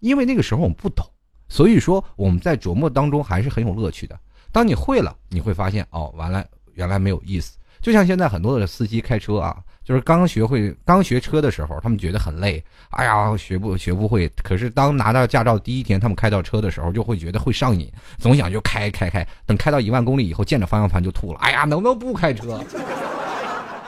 [0.00, 1.06] 因为那个时候我们不懂，
[1.48, 4.18] 所以说我们在琢磨当中还是很有乐趣的。
[4.50, 6.44] 当你会了，你会发现哦，完了，
[6.74, 7.56] 原来没有意思。
[7.80, 14.28] 就像现在很多的司机开车啊，就是刚学会刚学车的时候，他们觉得很累，哎呀，学不学不会。
[14.42, 19.26] 可是当拿到驾照第一天，他们开到车的时候，就会觉得会上瘾，总想就开开开。
[19.46, 22.62] 等开到一万公里以后，见着方向盘就吐了，哎呀，能不能不开车？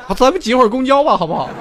[0.05, 1.49] 好，咱们挤会儿公交吧，好不好？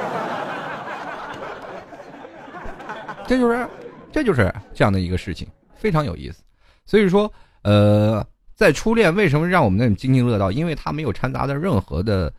[3.27, 3.67] 这就是，
[4.11, 6.41] 这就是这样的一个事情，非常有意思。
[6.85, 8.25] 所以说，呃，
[8.55, 10.51] 在初恋为什么让我们那种津津乐道？
[10.51, 12.33] 因为他没有掺杂的任何的，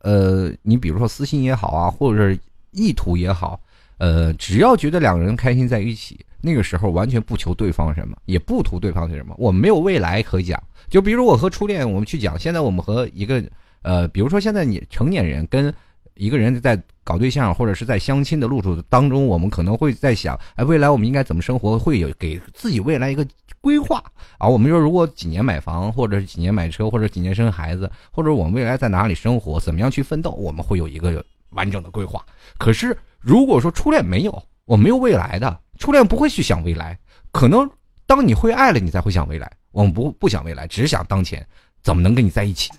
[0.00, 2.38] 呃，你比如说私心也好啊，或者是
[2.72, 3.58] 意图也好，
[3.98, 10.62] 呃，只要觉得两个人开心在一起，那个时候完全不求对方什么，也不图对方什么，我们没有未来可讲。
[10.90, 13.42] 就比如我和初恋，我们去讲，现在我们和一个。
[13.82, 15.72] 呃，比如说现在你成年人跟
[16.14, 21.78] 一个人在搞对象，或者是在相亲的路途当中，我们可能会在想，哎，未来我们应该怎么生活？
[21.78, 23.26] 会有给自己未来一个
[23.60, 24.02] 规划
[24.36, 24.46] 啊。
[24.46, 32.22] 我们说，如果几年买房，或者是几年买车，或者几年生孩子，或者我们未来在哪里生活，怎么样去奋斗，我们会有一个完整的规划。
[32.58, 36.98] 可是如果说初恋没有，我没有未来的，初恋不会去想未来，
[37.32, 37.68] 可能
[38.06, 39.50] 当你会爱了，你才会想未来。
[39.72, 41.46] 我们不不想未来，只想当前，
[41.82, 42.70] 怎么能跟你在一起？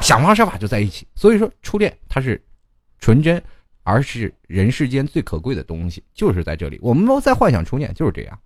[0.00, 1.06] 想方设法就在一起。
[1.14, 2.42] 所以说，初恋它是
[2.98, 3.42] 纯真，
[3.82, 6.78] 而是人世间最可贵的东西，就是在这里。
[6.82, 8.38] 我们都在幻想初恋，就是这样。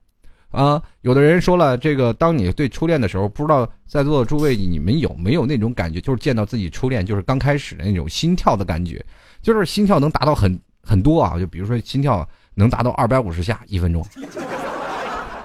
[0.51, 9.03] 啊，有的人说了，这个当你对初恋的时候，不知道在座的诸位你们有没有那种感觉，就是见到自己初恋，就是刚开始的那种心跳的感觉，
[9.41, 14.07] 就是心跳能达到很很多啊，就比如说心跳能达到二百五十下一分钟，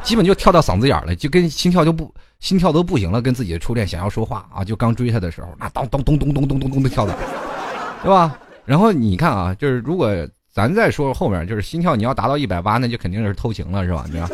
[0.03, 7.15] 基本就跳到嗓子眼了，就跟心跳就不心跳都不行了，跟自己的初恋想要说话啊，就刚追他的时候，那当当咚咚咚咚咚咚的跳的，
[8.03, 8.37] 对吧？
[8.65, 10.11] 然后你看啊，就是如果
[10.51, 14.03] 咱再说后面，就是心跳你要达到一百八，那就肯定是偷情了，是吧？
[14.05, 14.27] 你知道。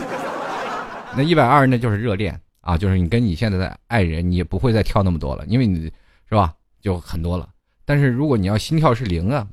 [1.16, 5.92] 那一百二那就是热恋啊，就是你跟你现在的爱人，你也不会再跳那么多了，因为你
[6.28, 7.48] 是吧，就很多了。
[7.86, 9.46] 但是如果你要心跳是零啊，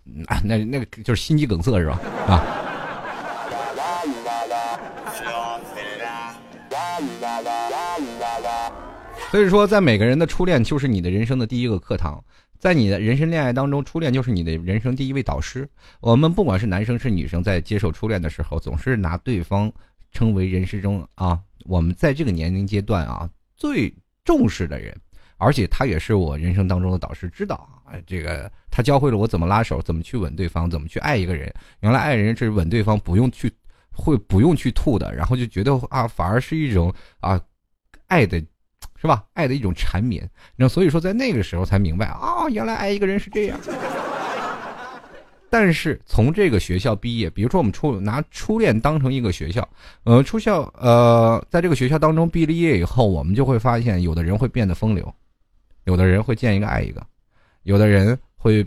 [0.45, 2.01] 那那个就是心肌梗塞是吧？
[2.27, 2.45] 啊。
[9.30, 12.22] 所以说，在每个人的初恋就是你的人生的第一个课堂，
[12.59, 15.68] 在你的人生恋爱当中，初恋就是你的人生第一位导师。
[16.00, 19.70] 我们不管是男生是女生，在接受初恋的时候，总是拿对方
[20.12, 21.38] 称为人生中啊。
[21.64, 23.92] 我们在这个年龄阶段啊，最
[24.24, 24.96] 重视的人，
[25.37, 31.52] 而且他也是我人生当中的导师，知道啊，这个他教会了我怎么拉手，怎么去吻对方，怎么去爱一个人。
[31.80, 33.52] 原来爱人是吻对方不用去，
[34.01, 37.41] 会不用去吐的，然后就觉得啊，反而是一种啊，
[38.07, 38.43] 爱的，
[38.97, 39.25] 是吧？
[39.35, 40.29] 爱的一种缠绵。
[40.57, 43.61] 那所以说，在那个时候才明白啊，原来爱一个人是这样。
[45.53, 49.69] 但是从这个学校毕业，比如说我们初拿初恋当成一个学校，
[50.05, 55.13] 呃，初校呃，在这个学校当中毕了业以后，我们就会发现，有的人会变得风流，
[55.85, 57.05] 有的人会见一个爱一个，
[57.65, 58.65] 有的人会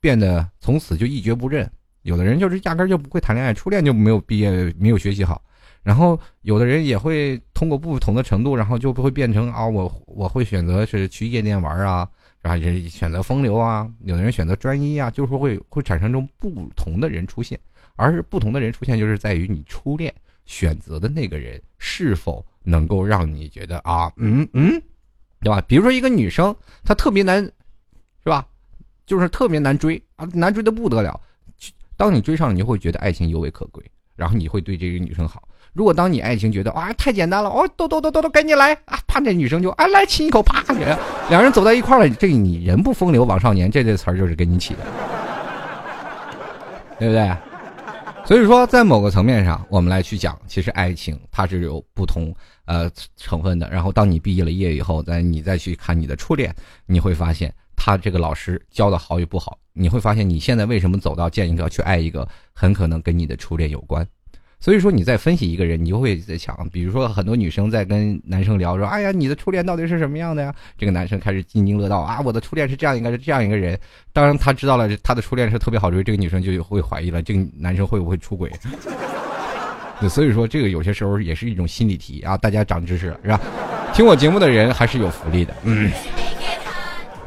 [0.00, 1.70] 变得从此就一蹶不振，
[2.06, 5.42] 有的人就是压根就不会谈恋爱，初恋就没有毕业，没有学习好，
[5.82, 12.08] 然后有的人也会通过不同的程度，然后就不会变成啊，我我会选择是去夜店玩啊。
[12.42, 17.58] 啊，人选择风流啊，有的人选择专一啊，就是会会产生这种不同的人出现，
[17.96, 20.14] 而是不同的人出现，就是在于你初恋
[20.44, 24.80] 选择的那个人是否能够让你觉得啊，嗯嗯，
[25.40, 25.60] 对吧？
[25.66, 28.46] 比如说一个女生，她特别难，是吧？
[29.06, 31.20] 就是特别难追啊，难追的不得了。
[31.96, 33.82] 当你追上了，你就会觉得爱情尤为可贵，
[34.14, 35.42] 然后你会对这个女生好。
[35.72, 40.64] 如果当你爱情觉得啊太简单了哦，都都都都都赶紧来啊，啪，这女生就啊来亲一口，啪，
[41.28, 44.80] 两人走在一块了，这你人不风流枉少年，这这词儿就是给你起的，
[46.98, 47.36] 对不对？
[48.24, 53.70] 所以说，在某个层面上，我们来去讲，其实爱情它是有不同呃成分的。
[53.70, 56.52] 然后，当你毕业了业以后，再你再去看你的初恋，
[56.86, 64.06] 你会发现他这个老师教的好与不好，你会发现你现在为什么走到见一个去爱一个，很可能跟你的初恋有关。
[64.58, 73.78] 所以说，你在分析一个人，你就会在想，比如说很多女生在跟男生聊说：“哎呀，你的初恋到底是什么样的呀？”这个男生开始津津乐道啊，我的初恋是这样一个是这样一个人。
[74.14, 78.50] 当然，他知道了他的初恋是特别好追，这个女生就会怀疑了，这个男生会不会出轨？
[80.08, 83.40] 所以说，这个有些时候也是一种心理题啊，大家长知识了是吧？
[83.92, 85.54] 听我节目的人还是有福利的。
[85.64, 85.92] 嗯，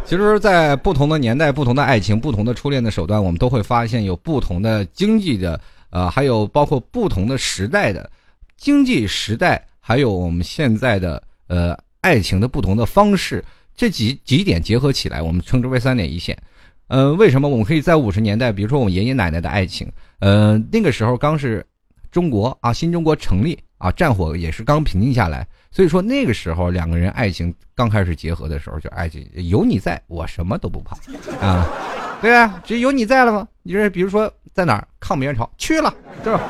[0.10, 5.62] 其实，在不同的年代、不同的爱情、不同的初恋的手段，我们都会发现有不同的经济的。
[5.92, 8.10] 呃，还有包括不同的时代的
[8.58, 13.46] 经济时代，还有我们现在的呃爱情的不同的方式，
[13.76, 16.36] 这几几点结合起来，我们称之为三点一线。
[16.88, 19.88] 呃，为什么我们可以在五十年代，比如说我们爷爷奶奶的爱情，
[20.22, 21.64] 呃，那个时候刚是
[22.10, 30.96] 中国啊，新中国成立啊，战火也是刚平静下来，所以说那个时候两个人爱情刚开始结合的时候，就爱情有你在我什么都不怕
[31.46, 31.68] 啊，
[32.22, 33.48] 对啊，只有你在了吗？
[33.64, 34.32] 你说，比如说。
[34.52, 36.42] 在哪儿抗美援朝去了，是吧？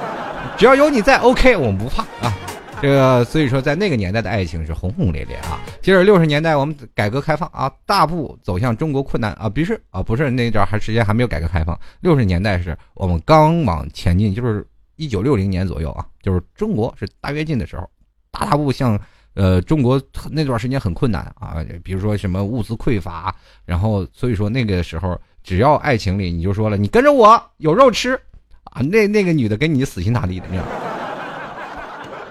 [0.58, 2.34] 只要有你在，OK，我们不怕啊。
[2.82, 5.60] 这个所以说，在那个年代的爱情是轰轰烈烈啊。
[5.80, 11.78] 接着六十年代，我们改革开放啊，大步走向中国困难啊，不是啊，不是那阵还时间还没有改革开放。
[12.00, 17.88] 六十年代是我们刚往前进，就是一九六零年左右啊，就是中国是大跃进的时候，
[18.40, 19.00] 大踏步向
[19.34, 25.20] 呃中国那段时间很困难啊，比如说什么物资匮乏，然后所以说那个时候。
[25.42, 28.14] 只要爱情里，你就说了，你跟着我有肉吃，
[28.66, 30.66] 啊，那那个女的跟你死心塌地的，那样。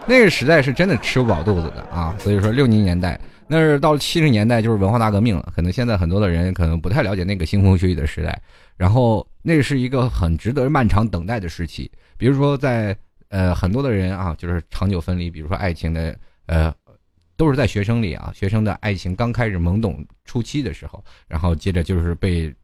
[0.06, 2.14] 那个时代是真的吃不饱肚子的啊。
[2.18, 3.18] 所以说六零年代，
[3.48, 5.50] 那是到了七十年代就是文化大革命了。
[5.56, 8.40] 可能现在很多的人可能不太了解那个腥风血雨的时代。
[8.76, 11.90] 然后那是一个很值得漫长等待的时期。
[12.18, 12.96] 比如说在
[13.28, 15.30] 呃很多的人啊，就是长久分离。
[15.30, 16.74] 比如说爱情的呃，
[17.36, 22.54] 都是在学生里啊，学生的爱情刚开始懵懂初期的时候，然后接着就是被。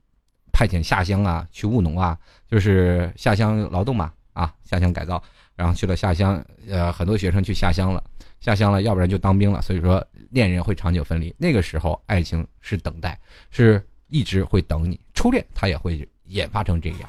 [0.56, 2.16] 派遣下乡啊，去务农啊，
[2.48, 5.20] 就是下乡劳动嘛，啊，下乡改造。
[5.56, 8.00] 然后去了下乡，呃，很多学生去下乡了，
[8.38, 9.60] 下乡了，要不然就当兵了。
[9.60, 11.34] 所以说，恋人会长久分离。
[11.36, 13.18] 那个时候，爱情是等待，
[13.50, 15.00] 是一直会等你。
[15.12, 17.00] 初恋他也会演发成这样。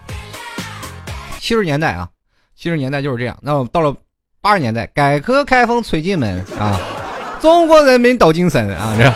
[1.40, 2.10] 七十年代啊，
[2.56, 3.38] 七十年代就是这样。
[3.42, 3.96] 那么到了
[4.42, 6.80] 八十年代，改革开放吹进门啊，
[7.42, 9.12] 中国人民抖精神啊，这。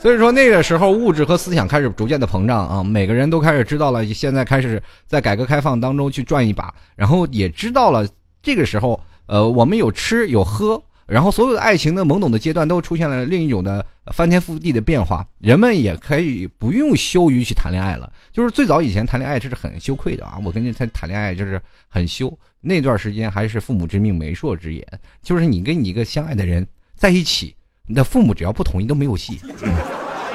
[0.00, 8.06] 所以说那个时候物质和思想开始逐渐的膨胀啊，每个人都开始知道了，现在开始在改革开放当中去赚一把，然后也知道了
[8.40, 18.12] 这个时候，呃，我们有吃有喝，然后所有的爱情的懵懂的阶段都出现了另一种的翻天覆地的变化，人们也可以不用羞于去谈恋爱了。
[18.30, 24.86] 就是最早以前谈恋爱这是很羞愧的啊，我跟你谈谈恋爱就是很羞，那段时间还是父母之命媒妁之言，
[25.22, 27.54] 就是你跟你一个相爱的人在一起。
[27.86, 29.40] 你的父母只要不同意都没有戏，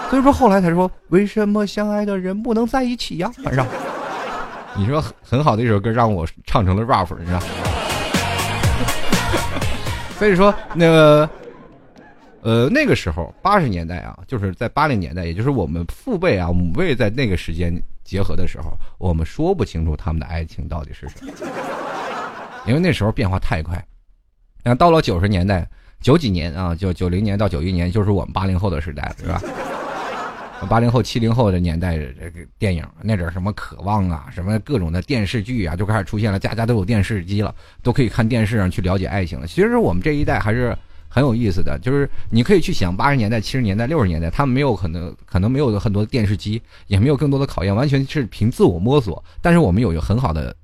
[0.09, 3.31] 所以说后来才说为什么相爱的人不能在一起呀？
[3.43, 3.67] 晚上，
[4.75, 7.39] 你说很好的一首歌让我唱成了 rap，你知道？
[10.23, 11.29] 所以说那个，
[12.43, 21.33] 呃，那个时候八十年代啊，就是在八零年代，也就是我们父辈啊母辈在那个时间结合的时候，我们说不清楚他们的爱情到底是什么，
[22.65, 23.85] 因为那时候变化太快。
[24.63, 25.67] 那到了九十年代。
[25.99, 29.41] 九几年啊，就九零年到九一年，就是我们八零后的时代了，是吧？
[30.67, 39.47] 八零后、七零后的年代，这个电影那阵什么渴望啊，什么各种的电视剧啊，就开始出现了，家家都有电视机了，都可以看电视上去了解爱情了。
[39.47, 40.75] 其实我们这一代还是
[41.07, 49.23] 很有意思的，就是你可以去想八十年代、七十年代、六十年代，他们没有可能，可能没有很多电视机，也没有更多的考验，完全是凭自我摸索。
[49.41, 50.55] 但是我们有一个很好的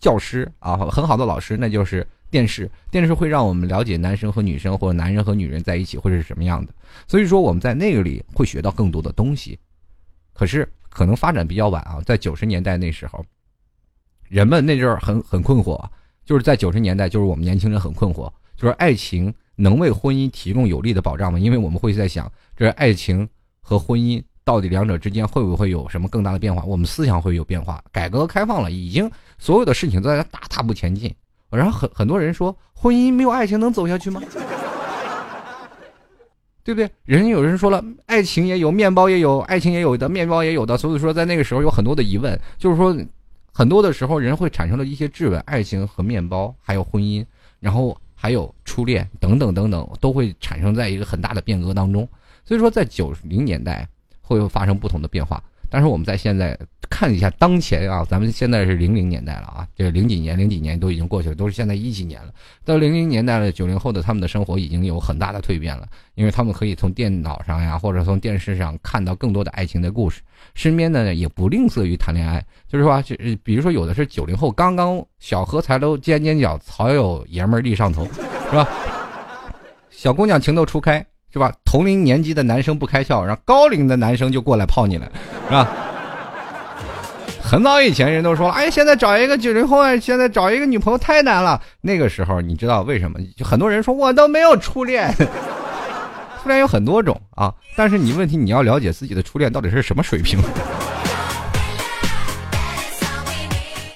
[0.00, 2.06] 教师啊，很好的老师，那就是。
[2.30, 6.72] 电视，电视会让我们了解男生和女生，或者男人和女人在一起会是什么样的。
[7.06, 9.58] 所以说，我们在那个里会学到更多的东西。
[10.34, 13.24] 可是，可能发展比较晚啊，在九十年代那时候，
[14.28, 15.82] 人们那阵儿很很困惑，
[16.24, 21.38] 就是在九十年代，就是我们年轻人很困惑，就是爱情能为婚姻提供有力的保障吗？
[21.38, 23.28] 因为我们会在想，这爱情
[23.60, 26.62] 和婚姻到底两者之间会不会有什么更大的变化？
[26.64, 31.12] 我们思想会有变化，改革开放了，已经所有的事情都在大踏步前进。
[31.50, 34.20] 然后很很多人说，婚姻没有爱情能走下去吗？
[36.62, 36.90] 对不对？
[37.06, 40.76] 人有人说了，爱情也有，面包也有，爱情也有的，面包也有的。
[40.76, 42.94] 所以说，在那个时候有很多的疑问，就是说，
[43.54, 47.24] 很多的时候人会产生了一些质问：爱情和面包，还有婚姻，
[47.58, 52.06] 然后还有初恋等等等等，都会产生在一个很大的变革当中。
[52.44, 53.88] 所以说，在九零年代
[54.20, 55.42] 会发生不同的变化。
[55.70, 56.58] 但是我们在现在
[56.90, 62.32] 看一下当前啊，咱们现在是零零年代了啊，这零几年、零几年都已经过去了，都是现在一几年了。
[62.64, 70.22] 到零零年代了，九零后的他们的生活已经有很大的蜕变了，因为他们可以从电脑上呀，或者从电视上看到更多的爱情的故事，
[70.54, 72.44] 身边的也不吝啬于谈恋爱。
[72.66, 78.04] 就是说，就比如说有的是九零后，刚刚小荷才露尖尖角，早有爷们儿立上头，
[78.50, 78.66] 是吧？
[79.90, 81.04] 小姑娘情窦初开。
[81.32, 81.52] 是吧？
[81.64, 85.10] 同龄年纪的男生不开窍，然后高龄的男生就过来泡你了，
[85.46, 85.68] 是吧？
[87.42, 91.60] 很早以前人都说了，哎，现在找一个九零后，现在找一个女朋友太难了。
[91.80, 93.18] 那个时候你知道为什么？
[93.36, 95.10] 就很多人说我都没有初恋，
[96.42, 97.52] 初恋有很多种啊。
[97.74, 100.38] 但是你问题你要了解自己的初恋到底是什么水平。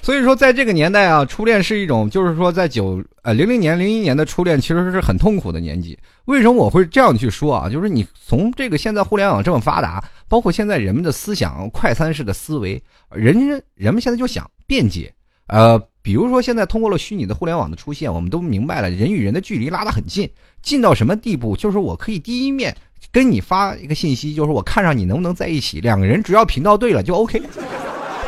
[0.02, 5.96] 所以说，在这个年代啊，初恋是一种，就是说，在九呃零零年、零一年的初恋，其实是很痛苦的年纪。
[6.24, 7.70] 为什么我会这样去说啊？
[7.70, 15.14] 就是你从这个现在互联网这么发达，包括现在人们的思想快餐式的思维，人人们现在就想便捷。
[15.46, 20.28] 呃，比如说现在通过了虚拟的互联网的出现，我们都明白了，人与人的距离拉得很近，
[20.62, 21.54] 近到什么地步？
[21.54, 22.76] 就是我可以第一面
[23.12, 27.40] 跟你发一个信息，就是我看上你能不能在一起，两个人只要频道对了就 OK。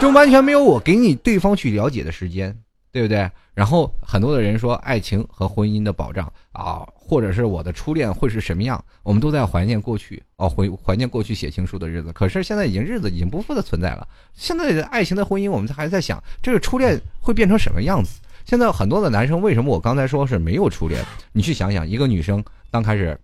[0.01, 2.55] 就完全没有我给你对方去了解的时间，
[2.93, 3.31] 对不对？
[3.55, 8.85] 然后很多的人说爱情和婚姻的保障啊，或者是我的初恋会是什么样？
[9.03, 12.13] 我们都在怀念过去哦，怀怀念过去写情书的日子。
[12.13, 14.07] 可是现在已经日子已经不复的存在了。
[14.35, 18.21] 现在的爱情的婚姻，我们还在想这个初恋会变成什么样子？
[18.45, 21.03] 现在很多的男生为什么我刚才说是没有初恋？
[21.33, 23.19] 你去想想，一个女生刚开始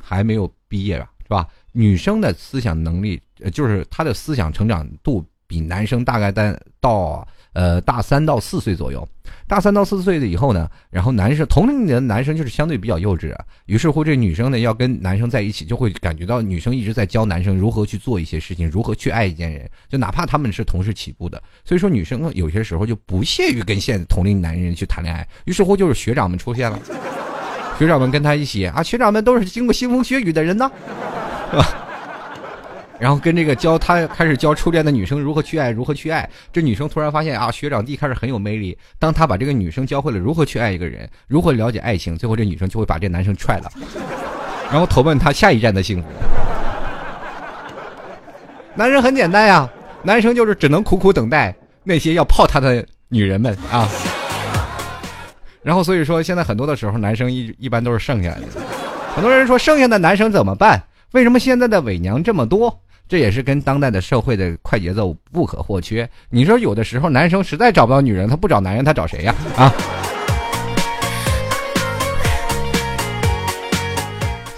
[0.00, 1.46] 还没有毕业吧，是吧？
[1.72, 5.24] 女生的思想能力，呃，就是她的思想成长度。
[5.50, 9.06] 比男生大概在到呃大三到四岁左右，
[9.48, 13.34] 大三到四岁的以后呢，然后男生同龄的男生就是相对比较幼稚，
[13.66, 26.78] 于是乎这女生呢要跟男生在一起，就会感觉到女生一直在教男生如何去做一些事情，如何去爱一件人，就哪怕他们是同时起步的，所以说女生有些时候就不屑于跟现同龄男人去谈恋爱，于是乎就是学长们出现了，
[27.76, 30.70] 学长们跟他一起啊，学长们都是经过腥风血雨的人呢，
[31.50, 31.86] 是吧？
[33.00, 36.28] 然后跟这个教他开始教初恋的女生如何去爱，如何去爱。
[36.52, 38.76] 这女生突然发现啊，学长弟开始很有魅力。
[38.98, 43.72] 当他把这个女生教会了如何去爱一个人，如何了解爱情，最后这女生就会把这男生踹了，
[44.70, 46.08] 然后投奔他下一站的幸福。
[48.76, 49.66] 男人很简单呀，
[50.02, 53.88] 男生就是只能苦苦等待那些要泡他的女人们啊。
[55.62, 58.42] 然后所以说，现在很多的时候，男生一一般都是剩下的。
[59.14, 60.78] 很多人说剩下的男生怎么办？
[61.12, 62.78] 为什么现在的伪娘这么多？
[63.10, 66.08] 这也是跟当代的社会的快节奏不可或缺。
[66.28, 69.34] 你说有的时候男生实在找不到女人，他不找男人，他找谁呀？
[69.56, 69.74] 啊！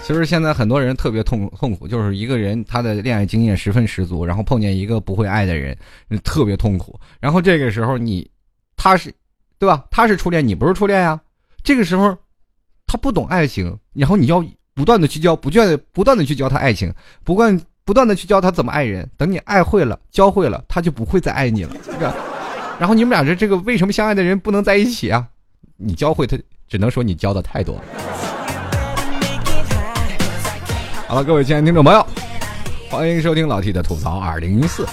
[0.03, 5.75] 其实现在很多人特别痛痛苦，就是一个人他的恋爱经验十分十足，然后碰见一个不会爱的人，
[6.23, 6.99] 特别痛苦。
[7.19, 8.29] 然后这个时候你，
[8.77, 9.11] 他是，
[9.57, 9.83] 对吧？
[9.89, 11.19] 他是初恋，你不是初恋呀。
[11.63, 12.15] 这个时候，
[12.85, 14.45] 他不懂爱情，然后你要。
[14.75, 16.91] 不断的去教，不断的不断的去教他爱情，
[17.23, 17.55] 不断
[17.85, 19.09] 不断的去教他怎么爱人。
[19.17, 21.71] 等你爱会了，教会了，他就不会再爱你了。
[21.83, 22.13] 是吧？
[22.79, 25.25] 然后你们俩这这个为什么相爱的人不能在一起啊？
[25.77, 27.79] 你教会他，只能说你教的太多。
[31.07, 32.05] 好了，各位亲爱的听众朋友，
[32.89, 34.87] 欢迎收听老 T 的吐槽二零一四。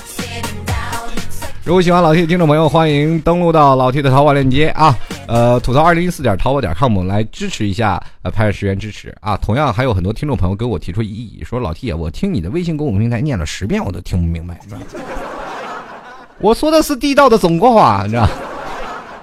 [1.62, 4.96] 如果喜欢老 T 的听众朋友，欢迎登录到老 T 的淘宝链接啊，
[5.28, 9.36] 呃，吐槽二零一四点淘宝点 com 来支持一下，呃，拍十元支持啊。
[9.36, 14.58] 同样还有很多听众朋友给我提出异议，说老 T 啊，我听你的微信公众平台念了十遍，我都听不明白，
[16.38, 18.26] 我说的是地道的中国话，你知道？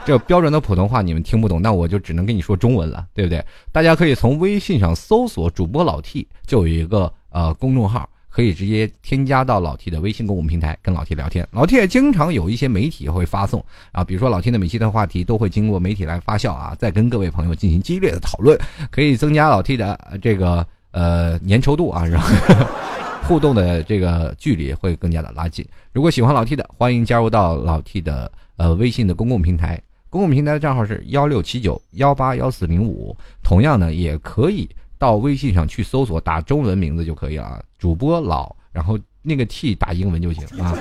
[0.06, 3.44] 这标准的普通话你们听不懂，那我就只能跟你说中文了，对不对？
[3.72, 8.08] 大家可以从微信上搜索主播老 T，就有一个呃公众号。
[8.38, 11.44] 可以直接添加到老 T 的微信公共平台，跟老 T 聊天。
[11.50, 18.56] 老 T 也经常有一些媒体会发送啊，比如说老 T 的每期的话题都会经过媒体来发酵啊，再跟各位朋友进行激烈的讨论，
[18.92, 22.30] 可以增加老 T 的这个呃粘稠度啊，然后
[23.28, 25.66] 互动的这个距离会更加的拉近。
[25.92, 29.82] 如果喜欢老 T 的，欢迎加入到老 T 的呃微信的公共平台，
[30.12, 34.70] 公共平台的账号是幺六七九幺八幺四零五，同样呢也可以。
[34.98, 37.64] 到微信上去搜索，打中文名字就可以了。
[37.78, 40.76] 主播老，然后那个 T 打英文就行啊。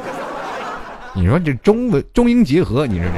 [1.14, 3.14] 你说这中文中英结合，你说这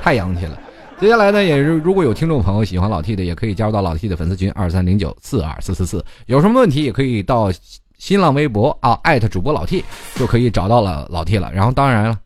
[0.00, 0.58] 太洋气了。
[0.98, 6.04] 接下来呢，也是如果有听众朋友喜欢老 T 的，也可以加入到老 T 的粉丝群二三零九四二四四四。
[6.26, 7.50] 有什么问题也可以到
[7.98, 9.84] 新浪微博啊艾特主播老 T
[10.14, 11.52] 就可以找到了老 T 了。
[11.52, 12.18] 然后当然了，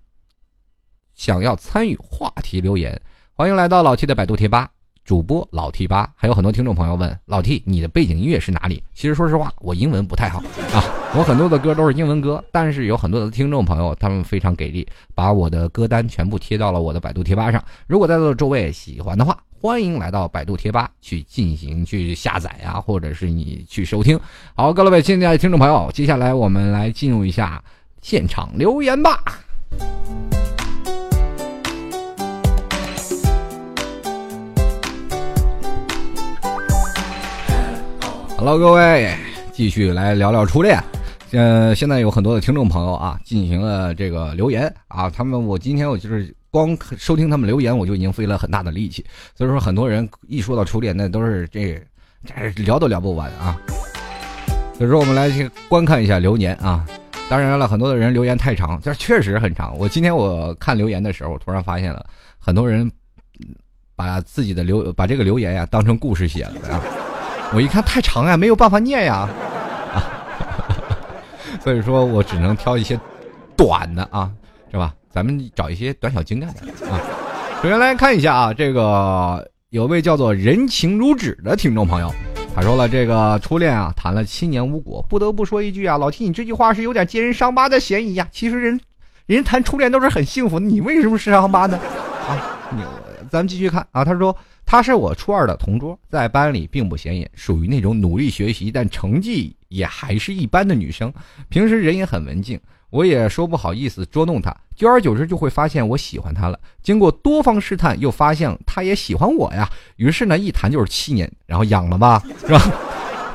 [1.15, 3.01] 想要参与话题留言，
[3.35, 4.71] 欢迎来到老 T 的百度贴吧。
[5.07, 8.83] 主播老 T 八，还有很多听众朋友问老 T，你的背景音乐是哪里？
[8.93, 10.41] 其实说实话，我英文不太好
[10.75, 10.83] 啊，
[11.17, 14.85] 我很多的歌都是英文歌，但是有很多的听众朋友，他们非常给力，
[15.15, 17.63] 把我的歌单全部贴到了我的百度贴吧上。
[17.87, 24.19] 如果在座的诸位喜欢的话，欢迎来到百度贴吧去进行去下载啊，或者是你去收听。
[24.57, 27.63] 好，各位亲爱的听众朋友，接下来我们来进入一下
[28.03, 29.23] 现场留言吧。
[38.49, 39.13] Hello，各位，
[39.53, 40.81] 继续来聊聊初恋。
[41.33, 45.11] 呃，现在有很多的听众朋友啊，进行了这个留言啊。
[45.11, 49.05] 他们，我今天我就是光收听他们留言，我就已经费了很大的力气。
[49.35, 51.77] 所以说，很多人一说到初恋，那都是这
[52.25, 53.59] 这聊都聊不完啊。
[54.79, 56.87] 所以说，我们来去观看一下留言啊。
[57.29, 59.77] 当然了，很多的人留言太长，这确实很长。
[59.77, 62.07] 我今天我看留言的时候，我突然发现了
[62.39, 62.89] 很多人
[63.97, 66.81] 把自己的留把这个留言呀当成故事写了啊。
[67.55, 69.29] 我一看太长呀，没有办法念呀，
[69.95, 70.03] 啊，
[71.63, 72.99] 所以说我只能挑一些
[73.57, 74.31] 短的啊，
[74.71, 74.93] 是吧？
[75.11, 77.01] 咱们找一些短小精干的啊。
[77.63, 82.13] 首先来看一下啊，这个有位叫做人情如纸的听众朋友，
[82.55, 88.29] 他说了这个初恋啊，谈了七年无果，不得不说一句啊，老提你这句话是有点揭人伤疤的嫌疑呀。
[88.31, 88.79] 其实人，
[89.25, 91.79] 人谈初恋都是很幸福，你为什么是伤疤呢？
[92.29, 92.37] 啊，
[92.71, 92.83] 你
[93.31, 94.37] 咱们继续看啊，他说。
[94.69, 101.15] 她是我初二的同桌，在班里并不显眼，属于那种努力学习但成绩也还是一般的女生。
[101.49, 102.59] 平时人也很文静，
[102.91, 104.53] 我也说不好意思捉弄她。
[104.75, 106.59] 久而久之，就会发现我喜欢她了。
[106.83, 109.71] 经过多方试探，又发现她也喜欢我呀。
[109.99, 112.61] 于是呢，一谈就是七年，然后养了吧， 是吧？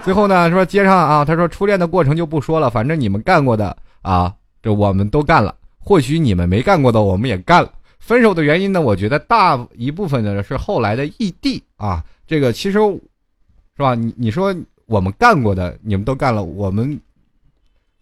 [0.04, 5.56] 最后呢，说接上啊，他说初恋的过程就不说了，反正你们干过的啊，这我们都干了。
[5.80, 7.72] 或许你们没干过的，我们也干了。
[8.02, 8.82] 分手的原因呢？
[8.82, 12.04] 我觉得大一部分呢是后来的异地啊。
[12.28, 12.80] 这个其实，
[13.78, 13.94] 是吧？
[13.94, 14.54] 你你说
[14.88, 17.00] 我们干过的，你们都干了，我们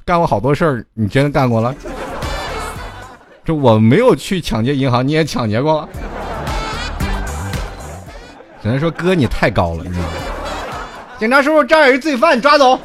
[0.06, 1.76] 干过好多事儿，你真的干过了？
[3.44, 5.90] 这我没有去抢劫银行，你也抢劫过了？
[8.62, 10.14] 只能说哥你太高了，你知道吗？
[11.20, 12.80] 警察叔叔，这儿有一罪犯，抓走。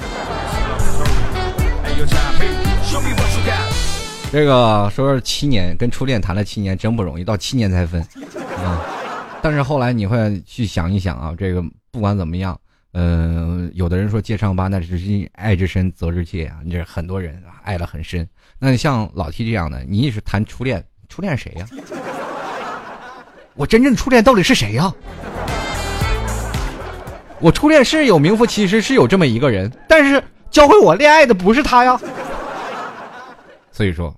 [4.34, 8.04] 这个说是七年跟初恋谈了七年真不容易，到七年才分
[8.58, 8.84] 啊。
[9.40, 11.62] 但是后来你会去想一想啊，这个
[11.92, 12.60] 不管怎么样，
[12.94, 16.56] 嗯，有的人说戒伤疤，那是因爱之深责之切啊。
[16.64, 18.28] 你这很多人爱的很深。
[18.58, 21.66] 那像老 T 这样的，你也是谈初恋，初恋谁呀？
[23.54, 24.92] 我真正初恋到底是谁呀？
[27.38, 30.20] 我初恋是有名副其实是有这么一个人，但是
[30.50, 31.96] 教会我恋爱的不是他呀。
[33.70, 34.12] 所以说，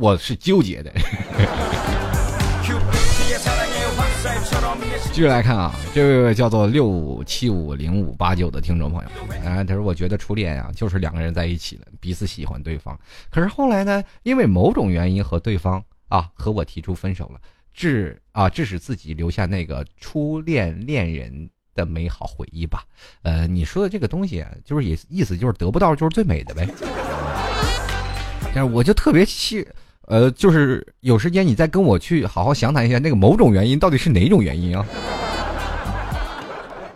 [0.00, 0.92] 我是纠结的。
[5.12, 9.08] 继续来看啊，这位叫做六五七五零五八九的听众朋友，
[9.44, 12.96] 啊，他说：“我觉得初恋啊，就是两个人在一起了，彼此喜欢对方。
[13.28, 17.40] 可是后来呢，因为某种原因和对方啊和我提出分手了，
[17.72, 22.84] 致啊致使自己留下那个初恋恋人的美好回忆吧。
[23.22, 26.68] 呃，你说的这个东西，就是也意思就是得不到就是最美的呗。
[28.54, 29.66] 但是我就特别气。”
[30.10, 34.82] 呃，就是有时间你再跟我去好好详谈一下那个某种原因到底是哪种原因啊？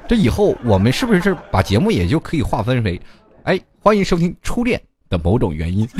[0.08, 2.98] 这以后我们是不是把节目也就可以划分为，
[3.42, 5.86] 哎，欢迎收听初恋的某种原因。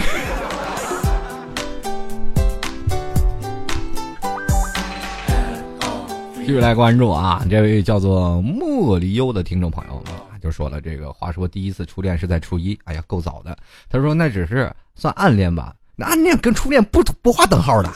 [6.36, 10.02] 继续来关注啊，这位叫做莫离忧的听众朋友
[10.40, 13.54] 就说了，这个话说第一次初恋是在初一，哎呀，够早的。
[13.90, 15.74] 他说那只是算暗恋吧。
[15.99, 17.88] 暗恋跟初恋不不划等号的。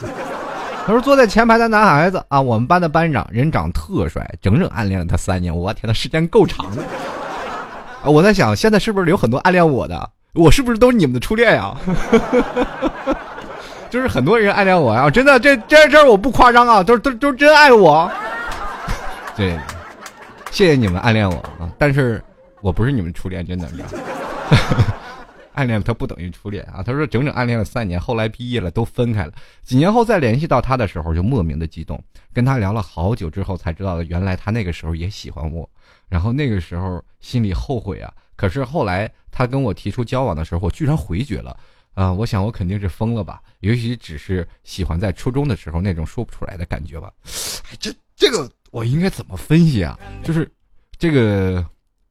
[0.85, 5.53] 他说坐在前排的男孩子啊，我们班的班长人长特帅，整整暗恋了他三年。
[5.53, 6.81] 我天呐，时间够长的。
[8.01, 10.09] 啊，我在想，现在是不是有很多暗恋我的？
[10.33, 11.75] 我是不是都是你们的初恋呀？
[13.89, 18.09] 就是很多人暗恋我呀，真的，这这这我不夸张啊，都都都真爱我。
[19.35, 19.59] 对，
[20.51, 22.23] 谢谢你们暗恋我啊，但是
[22.61, 24.01] 我不是你们初恋，真的，你知道。
[25.57, 26.83] 暗恋他不等于初恋啊！
[26.83, 29.33] 他说整整暗恋了三年，后来毕业了都分开了。
[29.63, 31.99] 几年后再联系到他的时候，就莫名的激动，
[32.31, 35.67] 跟他聊了好久之后才知道，原来他那个时候也喜欢我。
[36.07, 38.13] 然后那个时候心里后悔啊！
[38.35, 41.57] 可是后来他跟我提出交往的时候，我居然回绝了。
[41.95, 43.41] 啊，我想我肯定是疯了吧？
[43.61, 47.11] 也许只是喜欢在初中的时候那种说不出来的感觉吧。
[47.79, 49.97] 这这个我应该怎么分析啊？
[50.23, 50.47] 就是
[50.99, 51.65] 这个。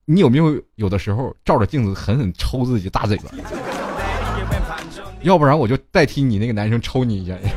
[0.09, 3.25] 你有没有有的时候照着镜子狠狠抽自己大嘴巴？
[5.23, 7.35] 要不然我就代替你那个男生抽你一下。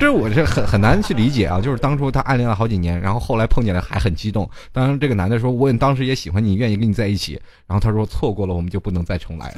[0.00, 1.60] 这我是很很难去理解啊！
[1.60, 4.48] 就是当初他暗恋了好几年，然后后来碰见了还很激动。
[4.72, 7.38] 当然，这个男的说我当时也喜欢你，愿意跟你在一起。
[7.66, 9.56] 然后他说错过了我们就不能再重来了。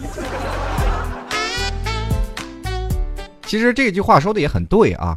[3.46, 5.16] 其实这句话说的也很对啊！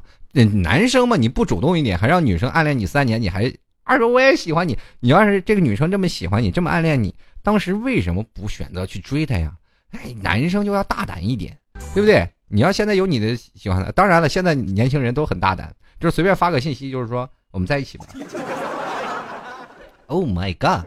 [0.64, 3.52] 男生嘛，你不主动一点，还让女生暗恋你三年，你还。
[3.90, 4.78] 二哥，我也喜欢你。
[5.00, 7.12] 你要是这个女生这么喜欢你，这么暗恋你，
[7.42, 9.52] 当时为什么不选择去追她呀？
[9.94, 11.58] 哎，男生就要大胆一点，
[11.96, 12.30] 对不对？
[12.50, 18.06] 你要现在有你的喜欢的，当然了，现在年轻人都很大胆，就是随便发个信息，就是说我们在一起吧。
[20.06, 20.86] Oh my god！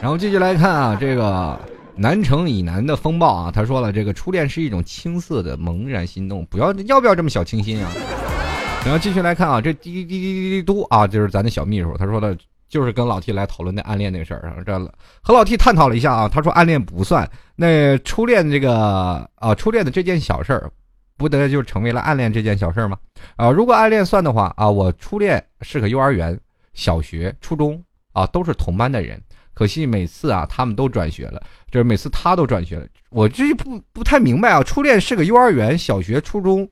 [0.00, 1.58] 然后继续来看啊，这个
[1.96, 7.90] 南城以南的风暴啊，他说了，这个初恋是一种青涩的萌然心动，不要要不要这么小清新啊？
[8.86, 14.62] 然后继续来看啊，这滴滴滴滴滴嘟啊，就是咱的小秘书，他说的，就是跟老 T 来讨论那暗恋那个事儿。
[14.64, 14.78] 这
[15.20, 20.70] 和老 T 探讨了一下啊，他说暗恋不算，那初恋这个啊，初恋的这件小事儿，
[21.16, 22.96] 不得就成为了暗恋这件小事儿吗？
[23.34, 26.38] 啊，如果暗恋算的话啊，我初恋是个幼儿园、
[26.72, 27.82] 小学、初中
[28.12, 29.20] 啊，都是同班的人，
[29.52, 36.68] 可惜每次啊，他们都转学了，就是每次他都转学了，我这不不太明白啊，初恋是个幼儿园、小学、初中。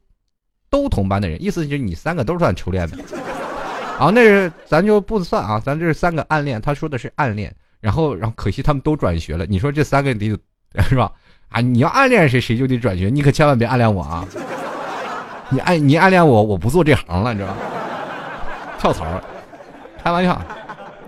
[0.75, 2.99] 都同班的人，意思就是你三个都算初恋的，
[3.97, 10.37] 啊，那是咱就不算啊，咱这是三个暗恋，他说的是暗恋，然后然后可惜他们都转学了，你说这三个得
[10.89, 11.12] 是吧？
[11.51, 14.27] 啊，你要暗恋谁，谁就得转学，你可千万别暗恋我啊！
[15.49, 17.61] 你暗你暗恋我，我不做这行了，你知道吗？
[18.81, 19.07] 跳槽，
[20.03, 20.43] 开玩笑。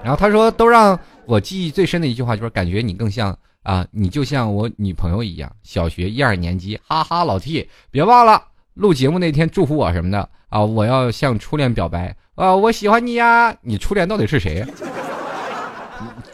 [0.05, 8.41] 然后他说，都让我记忆最深的一句话就是，感觉你更像啊，你就像我女朋友一样，小学一二年级，哈哈，老 T，别忘了。
[8.77, 10.63] 录节目那天祝福我什么的啊！
[10.63, 12.55] 我要向初恋表白啊！
[12.55, 13.55] 我喜欢你呀！
[13.63, 14.63] 你初恋到底是谁？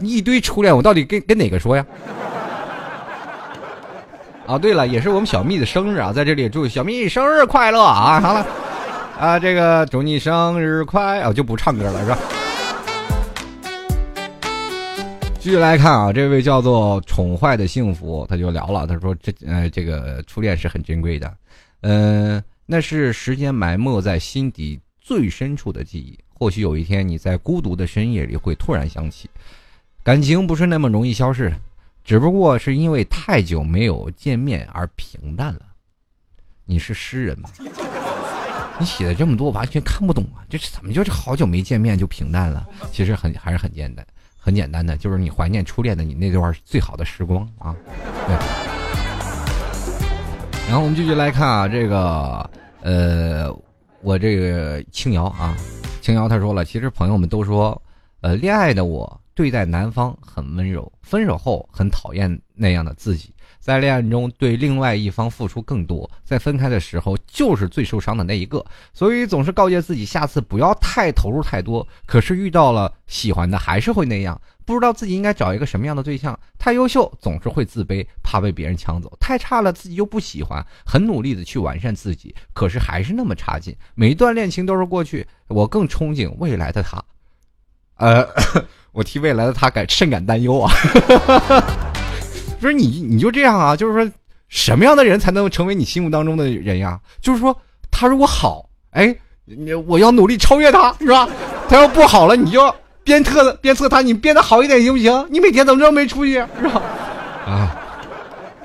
[0.00, 1.86] 一堆初恋，我到底跟跟哪个说呀？
[4.44, 8.20] 啊，对了，也是我们小蜜的生日啊，在这里祝小蜜生日快乐啊！
[8.20, 8.44] 好了，
[9.20, 12.18] 啊，这个祝你生日快啊，就不唱歌了是吧？
[15.38, 21.32] 继续来看啊，这位叫做宠坏的幸福，他就聊了，他说这呃，这个初恋是很珍贵的。
[21.82, 26.18] 嗯，那是时间埋没在心底最深处的记忆。
[26.32, 29.30] 或许有一天，你在孤独的深夜里会突然想起，
[30.02, 31.52] 感情不是那么容易消逝。
[32.04, 35.60] 只不过是因为太久没有见面而平淡了。
[36.64, 37.48] 你是诗人吗？
[38.80, 40.42] 你写的这么多，完全看不懂啊！
[40.48, 42.66] 这是怎么就是好久没见面就平淡了？
[42.90, 44.04] 其实很还是很简单，
[44.36, 47.76] 很简单的，就是你怀念初恋的你那段最好的时光啊。
[48.26, 48.81] 对。
[50.68, 52.48] 然后我们继续来看啊，这个
[52.80, 53.54] 呃，
[54.00, 55.54] 我这个青瑶啊，
[56.00, 57.80] 青瑶他说了，其实朋友们都说，
[58.22, 63.34] 呃，恋爱的我对待男方很温柔，分手后很讨厌那样的自己。
[63.62, 71.86] 在恋爱中对另外一方付出更多，在分开的时候就是最受伤的那一个，所以总是告诫自己下次不要太投入太多。
[72.04, 76.36] 可是遇到了喜欢的还是会那样，不知道自己应该找一个什么样的对象。
[76.58, 83.76] 太优秀总是会自卑，怕被别人抢走；太差了自己又不喜欢，很努力的去完善自己，可是还是那么差劲。
[83.94, 87.00] 每一段恋情都是过去，我更憧憬未来的他。
[87.98, 88.26] 呃，
[88.90, 90.72] 我替未来的他感甚感担忧啊。
[92.62, 93.76] 不是你，你就这样啊？
[93.76, 94.12] 就是说，
[94.48, 96.98] 什么样的人才能成为你心目当中的人呀？
[97.20, 97.54] 就是说，
[97.90, 101.28] 他如果好，哎，你我要努力超越他，是吧？
[101.68, 105.26] 他要不好了，你就鞭策鞭策他，你变得好一点行不行？
[105.30, 106.82] 你每天怎么着没出息，是吧？
[107.46, 107.76] 啊，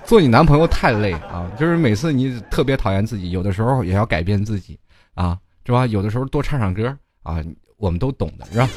[0.06, 1.50] 做你男朋友太累啊！
[1.60, 4.78] 就是每次你特别讨厌自己，有的时候也要改变自己
[5.16, 5.88] 啊，是吧？
[5.88, 7.38] 有的时候多唱唱歌啊，
[7.78, 8.70] 我们都懂的，是吧？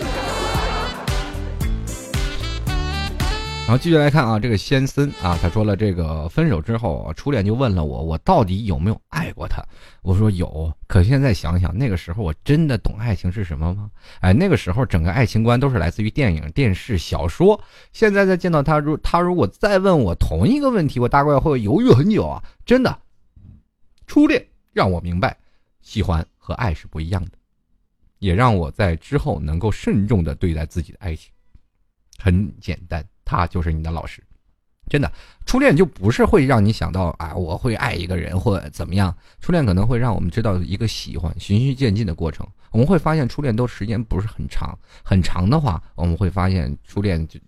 [3.71, 9.65] 然后继续来看啊，这个先森啊，他说了，这个分手之后，初恋就问了我，我到底有没有爱过他？
[10.03, 13.89] 我说有，可现在想想，那个时候我真的懂爱情是什么吗？
[14.23, 17.63] 哎，那个时候整个爱情观都是来自于电影、电视、小说。
[17.93, 22.43] 现在再见到他，如他如果再问我同一个问题，我大概会犹豫很久啊！
[22.67, 22.99] 真的，
[24.09, 25.39] 初恋让我明白，
[25.81, 27.39] 喜欢和爱是不一样的，
[28.19, 31.31] 也让我在之后能够慎重的对待自己的爱情。
[32.19, 33.07] 很简单。
[33.31, 34.21] 他就是你的老师，
[34.89, 35.13] 真的，
[35.47, 39.17] 初恋就不是会让你想到啊，我会爱一个人或怎么样。
[39.41, 42.45] 初恋可能会让我们知道一个喜欢循序渐进的过程。
[42.73, 47.39] 我们会发现初恋都时间不是很长，很长的话，我们会发现初恋就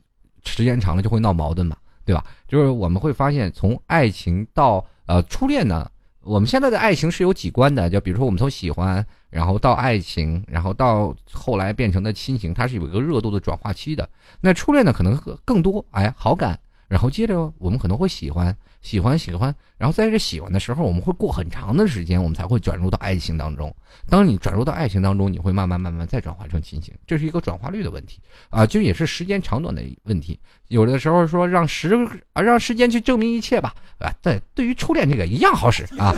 [0.45, 2.25] 时间长了就会闹矛盾嘛，对吧？
[2.47, 5.91] 就是我们会发现从爱情到呃初恋呢，
[6.25, 14.09] 我们现在的爱情是有几关的，就比如说我们从喜欢，然后到爱情，然后到后来变成的亲情，它是有一个热度的转化期的。
[14.41, 16.59] 那初恋呢，可能更多哎好感，
[16.93, 23.75] 然后接着我们可能会喜欢，喜欢喜欢，然后在这喜欢的时候，我们会过很长的时间，我们才会转入到爱情当中。
[24.11, 28.21] 当你转入到爱情当中，你会慢慢慢慢再转化成亲情，这是一个转化率的问题
[28.51, 30.39] 啊，就也是时间长短的问题。
[30.69, 31.95] 有的时候说让时
[32.35, 36.15] 啊让时间去证明一切吧，啊，对，对于初恋这个一样好使啊。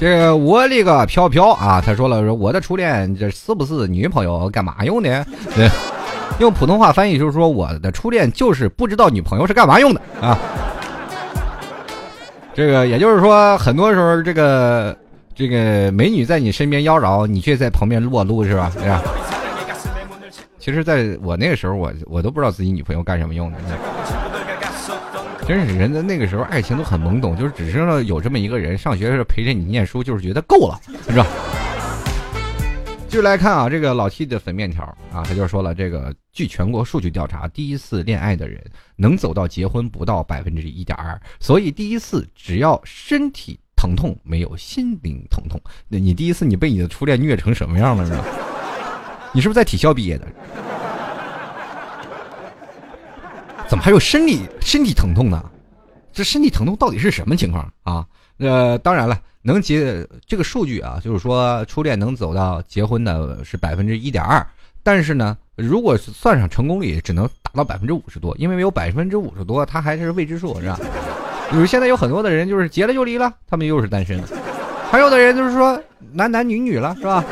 [0.00, 5.24] 这个我这个飘飘啊，他说了说我的初恋这是不是女朋友干嘛用的？
[6.40, 10.38] 用普通话翻译就是说我的初恋就是不知道女朋友是干嘛用的啊。
[12.52, 14.96] 这个也就是说，很多时候这个
[15.34, 18.70] 这个美女在你身边妖娆，你却在旁边裸露是吧？
[18.74, 19.02] 对吧？
[20.58, 23.58] 其实，在我那个时候，我我都不知道自己女朋友干什么用的。
[25.46, 30.80] 真是人在那个时候，爱情都很懵懂，就是只知道有这么一个人，上学的时候陪着你念书，就是觉得够了，
[31.10, 31.26] 是吧？
[33.14, 38.60] 继续来看啊，这个老 T 的粉面条啊，他就说了，这个据全国数据调查，第一次恋爱的人
[38.96, 45.60] 能走到结婚不到百分之一点二，所以第一次只要身体疼痛，没有心灵疼痛。
[45.86, 48.20] 那你第一次你被你的初恋虐成什么样了呢？
[49.32, 50.26] 你是不是在体校毕业的？
[53.68, 55.40] 怎么还有生理身体疼痛呢？
[56.12, 58.04] 这身体疼痛到底是什么情况啊？
[58.38, 64.44] 呃，当然了，能结这个数据啊，就是说初恋能走到结婚的是百分之一点二，
[64.82, 70.80] 但是呢，如果算上成功率，只能达到百分之五十多，因为有百分之五十多，它还是未知数，是吧？
[71.50, 74.18] 比 如现在有很多的人就是结了就离了，他们又是单身；
[74.90, 75.78] 还有的人就是说
[76.12, 77.22] 男男女女了，是吧？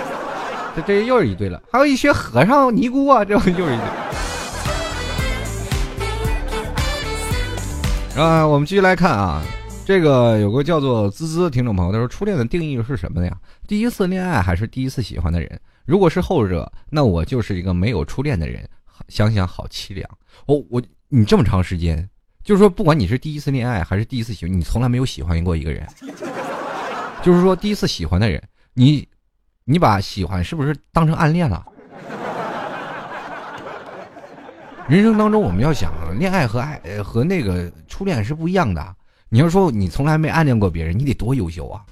[0.76, 3.74] 这这又是一对了，还有一些和尚尼姑啊，这又是一对。
[8.22, 9.42] 啊，我们继续来看啊，
[9.84, 13.36] 这个有个叫做滋滋的听众朋友，他说初恋的定义是什么呀？
[13.66, 15.60] 第一次恋爱还是第一次喜欢的人？
[15.84, 18.66] 如果是后者，那我就是一个没有初恋的人，
[19.08, 20.08] 想想好凄凉。
[20.46, 22.08] 哦，我你这么长时间，
[22.44, 25.84] 就是说不管你是第一次恋爱还是第一次喜欢，你从来没有喜欢过一个人，
[27.22, 28.40] 就是说第一次喜欢的人，
[28.74, 29.06] 你
[29.64, 31.66] 你把喜欢是不是当成暗恋了？
[34.88, 38.94] 人生当中，我们要想恋爱和爱和那个初恋是不一样的。
[39.32, 41.82] 你要说你从来没暗恋过别人，你得多优秀啊！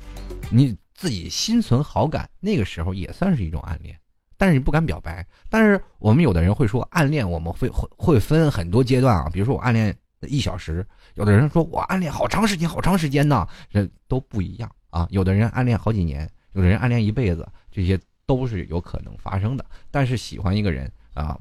[0.51, 3.99] 你自己心存好感，那个时候也算是一种暗恋。
[4.36, 5.26] 但是你不敢表白。
[5.49, 9.97] 但是我们有的人会说，暗恋我们会会会分很多阶段啊，比如说我暗恋
[10.28, 15.09] 一小时，有的人说我暗恋好长时间，好长时间呢，这都不一样啊。
[15.09, 19.64] 有的人暗恋好几年，有的人暗恋一辈子，这些都是有可能发生的。
[19.91, 21.38] 但是喜欢一个人啊，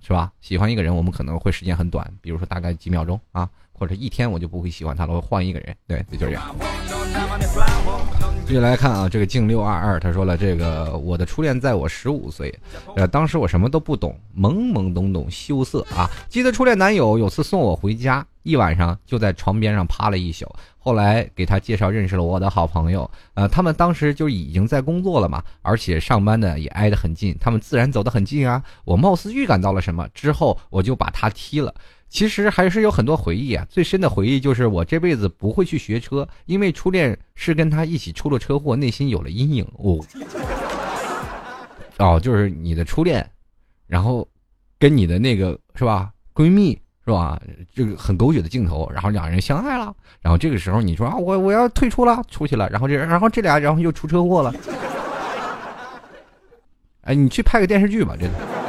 [0.00, 0.32] 是吧？
[0.40, 3.46] 喜欢一个人，我们可能会时间很短，比如说大概几秒钟啊。
[3.76, 6.54] 或者一天我就不会喜欢他了，我换一个人，对，就这样。
[8.46, 12.54] 继续来看啊，这个静六二二他说了，这个我的初恋在我十五岁，
[12.94, 16.08] 呃，当时我什么都不懂，懵懵懂懂，羞涩啊。
[16.28, 20.46] 记得初恋男友有次送我回家，一晚上就在床边上趴了一宿。
[20.78, 28.62] 后来给他介绍认识了我的好朋友，呃，他们当时就已经在工作了嘛，而且上班的也挨得很近，他们自然走得很近啊。
[28.84, 31.74] 我貌似预感到了什么，之后我就把他踢了。
[32.14, 39.66] 其实还是有很多回忆啊，最深的回忆就是我这辈子不会去学车，因为初恋是跟他一起出了车祸，内心有了阴影。
[39.78, 39.98] 哦，
[41.98, 43.28] 哦，就是你的初恋，
[43.88, 44.26] 然后
[44.78, 47.36] 跟你的那个是吧，闺蜜是吧，
[47.74, 54.54] 这个很狗血的镜头，然后两人相爱了，然后这个时候你说啊，我我要退出了，出去了，然后这然后这俩然后又出车祸了，
[57.00, 58.63] 哎，你去拍个电视剧吧，真的。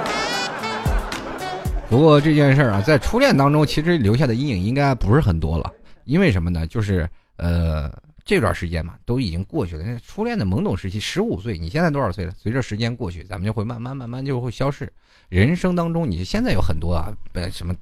[1.90, 5.72] 不过这件事儿啊，在初恋当中，其实留下的阴影应该不是很多了。
[6.04, 6.68] 因为什么呢？
[6.68, 7.92] 就是呃，
[8.24, 9.84] 这段时间嘛，都已经过去了。
[9.84, 12.34] 那初恋的懵懂时期，十五岁，你现在多少岁了？
[12.38, 14.92] 随着时间过去，咱们就会慢慢慢慢就会消逝。
[15.30, 17.12] 人生当中，你现在有很多啊，
[17.52, 17.74] 什么，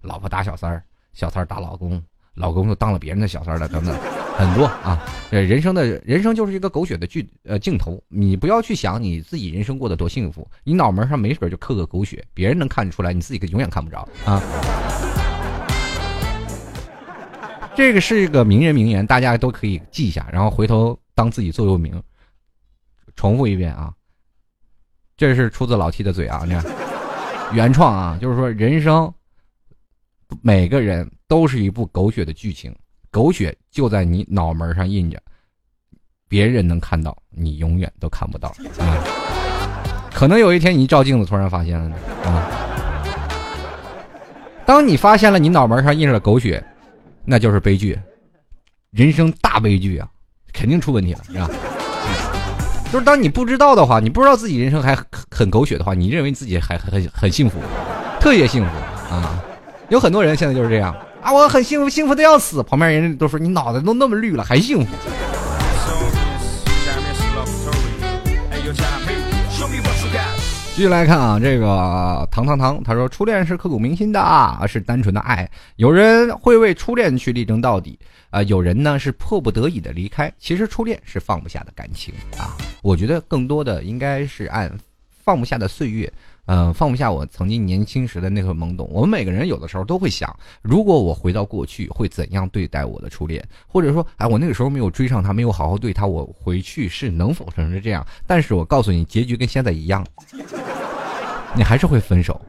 [0.00, 0.82] 老婆打小三儿，
[1.12, 2.02] 小三儿打老公。
[2.34, 3.94] 老公都当了别人的小三儿了，等等，
[4.40, 5.06] 很多啊。
[5.30, 14.42] 呃，人生的人生就是一个狗血的剧呃镜头，你不要去想你自己人生过得多幸福，你脑门上没准就刻个狗血，别人能看得出来，你自己永远看不着啊。
[17.76, 22.02] 这个是一个名人名言，大家都可以记一下，然后回头当自己座右铭。
[23.16, 23.92] 重复一遍啊，
[25.16, 26.64] 这是出自老 T 的嘴啊，你看，
[27.52, 29.12] 原创啊，就是说人生。
[30.42, 32.72] 每个人都是一部狗血的剧情，
[33.10, 35.20] 狗血就在你脑门上印着，
[36.28, 38.48] 别人能看到，你永远都看不到
[38.78, 38.98] 啊！
[40.12, 42.48] 可能有一天你照镜子，突然发现了啊！
[44.64, 46.64] 当你发现了你脑门上印着狗血，
[47.24, 47.98] 那就是悲剧，
[48.90, 50.08] 人生大悲剧啊，
[50.52, 51.50] 肯定出问题了，是吧？
[52.92, 54.96] 就是当你不知道的话，你不知道自己人生还
[55.30, 57.58] 很狗血的话，你认为自己还很很幸福，
[58.20, 58.70] 特别幸福
[59.14, 59.42] 啊！
[59.88, 62.62] 有很多人现在就是这样啊，我很幸福，幸福的要死。
[62.62, 64.92] 旁边人都说你脑袋都那么绿了，还幸福。
[70.74, 75.46] 继续来看啊，这个糖糖糖，他说初恋是刻骨铭心的啊，是单纯的爱。
[75.76, 77.98] 有人会为初恋去力争到底
[78.30, 80.32] 啊，有人呢是迫不得已的离开。
[80.38, 84.72] 其实初恋是放不下的感情啊，我觉得更多的应该是按
[85.22, 86.10] 放不下的岁月。
[86.46, 88.88] 嗯，放不下我曾经年轻时的那份懵懂。
[88.90, 93.46] 我们每个人有的时候都会想，如果我回到过去，会怎样对待我的初恋？
[93.66, 98.04] 或者说，哎，我那个时候没有追上他，没有好好对他，我回去是能否成是这样？
[98.26, 100.04] 但是我告诉你，结局跟现在一样，
[101.54, 102.40] 你还是会分手。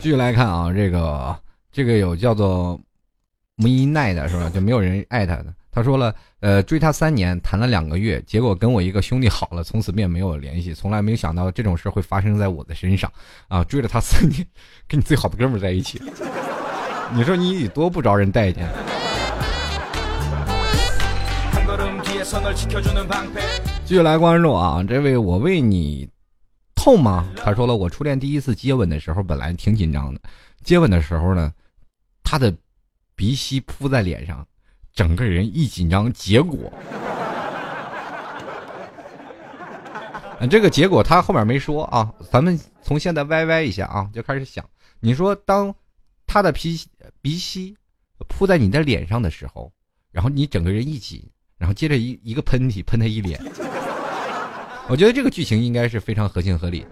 [0.00, 1.36] 继续来看啊，这个
[1.70, 2.80] 这个有叫做
[3.56, 4.48] 木一奈的是吧？
[4.48, 5.52] 就没有人爱他的。
[5.70, 10.72] 他说了，呃，追她三年，谈了两个月，结果跟我一个兄弟好了，从此便没有联系。
[10.72, 13.12] 从来没有想到这种事会发生在我的身上，
[13.48, 14.46] 啊，追了她三年，
[14.86, 16.00] 跟你最好的哥们在一起，
[17.12, 18.68] 你说你得多不招人待见。
[23.84, 26.08] 继续来关注啊，这位我为你
[26.76, 27.26] 痛吗？
[27.34, 30.20] 他说了，我初恋第一次接吻的时候，本来挺紧张的，
[30.62, 31.52] 接吻的时候呢，
[32.22, 32.54] 他的
[33.16, 34.46] 鼻息扑在脸上。
[34.98, 36.58] 整个人一紧张，结果，
[40.50, 42.12] 这个结果他后面没说啊。
[42.32, 44.68] 咱们从现在歪歪一下啊，就开始想，
[44.98, 45.72] 你说当
[46.26, 46.76] 他的鼻
[47.20, 47.76] 鼻息
[48.26, 49.70] 扑在你的脸上的时候，
[50.10, 51.22] 然后你整个人一紧，
[51.58, 53.40] 然后接着一一个喷嚏喷他一脸，
[54.90, 56.84] 我觉得这个剧情应该是非常合情合理。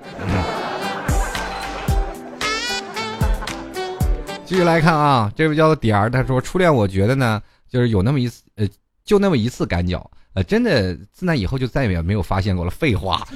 [4.44, 7.42] 继续来看啊，这位叫做点儿，他说初恋，我觉得呢。
[7.69, 8.69] 就是有那么一次，呃，
[9.05, 12.71] 就那么一次赶脚，呃，真的自那以后就再也没有发现过了。
[12.71, 13.27] 废话，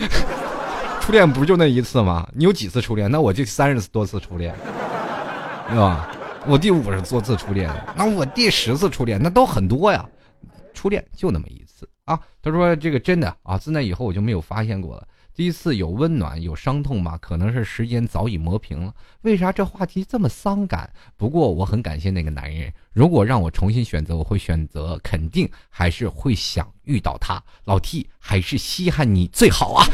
[1.00, 2.28] 初恋不就那一次吗？
[2.34, 3.10] 你有几次初恋？
[3.10, 4.54] 那我就三十多次初恋，
[5.68, 6.10] 对吧？
[6.46, 10.08] 我第五十多次初恋，那我第十次初恋，那都很多呀。
[10.72, 12.18] 初恋就那么一次啊。
[12.40, 15.06] 他说这个真的啊，自那以后我就没有发现过了。
[15.34, 17.16] 第一次有温暖有伤痛吗？
[17.20, 18.92] 可能是时间早已磨平了。
[19.22, 20.90] 为啥这话题这么伤感？
[21.16, 22.70] 不过我很感谢那个男人。
[22.92, 27.42] 如果让我重新选择，我会选择肯定还是会想遇到他。
[27.64, 29.86] 老 T 还是稀罕你最好啊！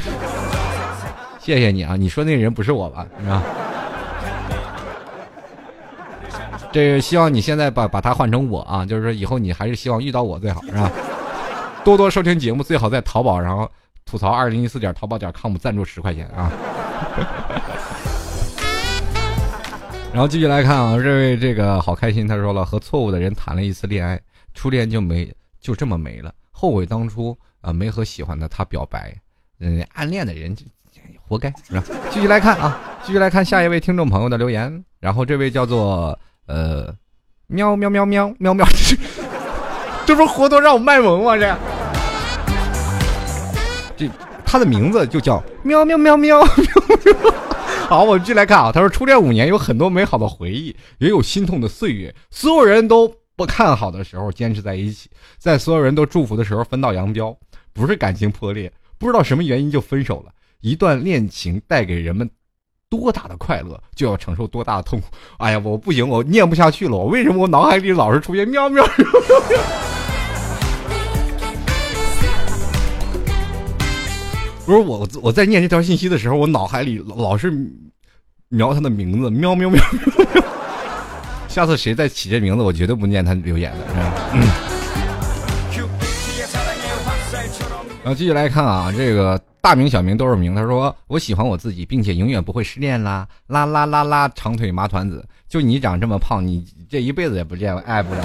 [1.38, 1.94] 谢谢你啊！
[1.94, 3.06] 你说那人不是我吧？
[3.20, 3.42] 是吧？
[6.72, 10.90] 这个希望你现在把把他换成我啊，就是说以后你还是希望遇到我最好是吧？
[11.84, 13.70] 多多收听节目，最好在淘宝然后
[14.06, 16.50] 吐槽二零一四点淘宝点 com 赞助十块钱啊。
[20.14, 24.18] 然后继续来看啊，这位这个好开心，他说了和错误的人谈了一次恋爱，
[24.54, 25.30] 初恋就没
[25.60, 29.14] 就这么没了，后悔当初啊没和喜欢的他表白，
[29.60, 30.56] 嗯，暗恋的人
[31.28, 31.82] 活该是吧？
[32.10, 36.16] 继续来看啊，继续来看下一位听众朋友的留言，然后这位叫做。
[36.46, 36.94] 呃，
[37.48, 38.64] 喵喵喵喵喵喵，
[40.06, 41.36] 这不是活脱让我卖萌吗？
[41.36, 41.58] 这，
[43.96, 44.08] 这
[44.44, 46.46] 他的名字就叫喵喵喵喵喵
[47.04, 47.34] 喵。
[47.88, 48.70] 好，我们继续来看啊。
[48.72, 52.14] 他说，初恋五年有很多美好的回忆，也有心痛的岁月。
[52.30, 57.36] 所有人都不看好的时候，坚持在一起；在所有人都祝福的时候，分道扬镳。
[57.72, 60.32] 不是感情破裂，不知道什么原因就分手了。
[60.60, 62.28] 一段恋情带给人们。
[62.88, 65.08] 多大的快乐就要承受多大的痛苦。
[65.38, 66.96] 哎呀，我不行，我念不下去了。
[66.96, 69.06] 我为什么我脑海里老是出现喵喵喵
[69.48, 69.85] 喵？
[74.66, 77.52] 不是我，我在念这条信息的时候，我脑海里老是
[78.48, 79.82] 瞄他的名字，喵喵喵喵。
[81.48, 83.78] 下次谁再起这名字，我绝对不念他留言的。
[88.02, 89.40] 然后继续来看啊，这个。
[89.58, 90.54] 大名小名都是名。
[90.54, 98.24] 他说：“我喜欢我自己，并且永远不会失恋啦！”啦啦啦啦，长腿麻团子，就你长这么胖，你这一辈子也不见爱不了。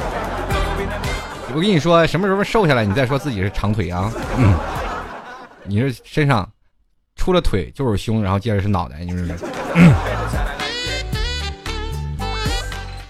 [1.55, 4.11] 我跟你说，什么时候瘦下来，你再说自己是长腿啊？
[4.37, 4.53] 嗯，
[5.65, 6.49] 你这身上
[7.15, 9.35] 除了腿就是胸，然后接着是脑袋，你说。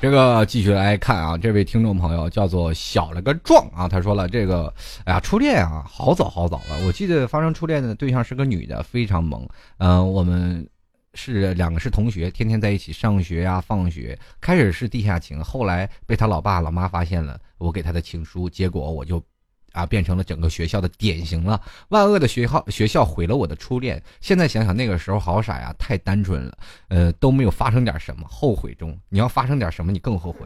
[0.02, 4.74] 这个继续来看啊，这位听众朋友叫做小了个壮啊，他说了这个，
[5.06, 6.86] 哎呀，初恋啊，好早好早了。
[6.88, 9.48] 我记得发生初恋的对象是个女的，非常萌。
[9.78, 10.68] 嗯，我们
[11.14, 14.18] 是两个是同学，天天在一起上学呀、放学。
[14.42, 19.24] 开始是地下情，后来被他老爸老妈发现了我给他的情书，结果我就。
[19.72, 21.62] 啊，变成了整个学校的典型了。
[21.90, 24.02] 万恶的学校，学校毁了我的初恋。
[24.20, 26.58] 现在想想，那个时候好傻呀，太单纯了。
[26.90, 28.98] 呃，都没有发生点什么，后悔中。
[29.10, 30.40] 你要发生点什么，你更后悔。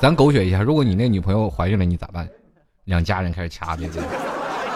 [0.00, 2.28] 咱狗血一下，如果你那女朋友怀孕了，你咋办？
[2.84, 4.02] 两家人开始掐对对。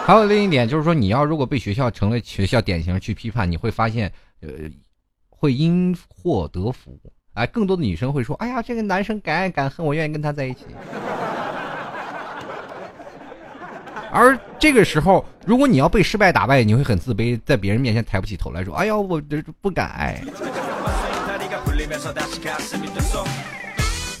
[0.05, 4.49] 还有另一点就是说，你要如果被学校成了学校典型去批判，你会发现，呃，
[5.29, 6.99] 会因祸得福。
[7.39, 10.65] 哎，更多的女生会说：“哎呀，这个男生敢爱敢恨，我愿意跟他在一起。
[14.11, 20.21] ”而这个时候，如果你要被失败打败，你会很自卑，在别人面前抬不起头来说：“哎呀，我这不敢爱。”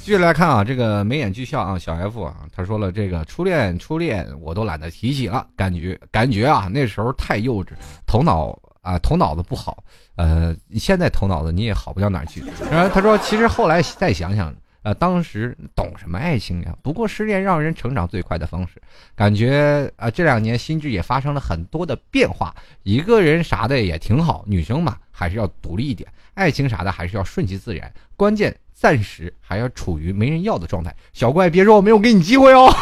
[0.01, 7.71] 继续来看啊，这个眉眼俱笑啊，小 F 啊，他说了：“这个初恋，初恋我都懒得提起了，感觉感觉啊，那时候太幼稚，
[8.07, 9.83] 头脑。”啊，头脑子不好，
[10.15, 12.43] 呃，现在头脑子你也好不到哪去。
[12.71, 16.73] 然后他说，其实后来再想想，呃，当时懂什么爱情呀？
[16.81, 18.81] 不过失恋让人成长最快的方式。
[19.15, 22.55] 感觉啊，这两年心智也发生了很多的变化。
[22.83, 27.91] 一个人啥的也挺好，女生嘛还是要独立一点，爱情啥的还是要顺其自然。
[28.15, 30.95] 关键暂时还要处于没人要的状态。
[31.11, 32.73] 小怪，别说我没有给你机会哦，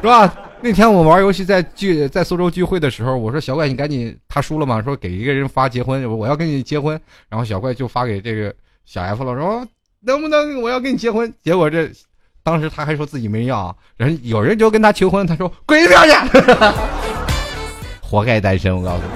[0.00, 0.32] 是吧？
[0.66, 8.52] 那天我玩游戏在聚在苏州聚会的时候，我说小怪你赶紧，他输了嘛，说给一个人发结婚，我要跟你结婚，然后小怪就发给这个
[8.84, 9.64] 小 F 了，说
[10.00, 11.32] 能不能我要跟你结婚？
[11.40, 11.88] 结果这
[12.42, 16.10] 当时他还说自己没人要，人有人就跟他求婚，他说滚一边去，
[18.02, 19.08] 活该单身，我告诉你。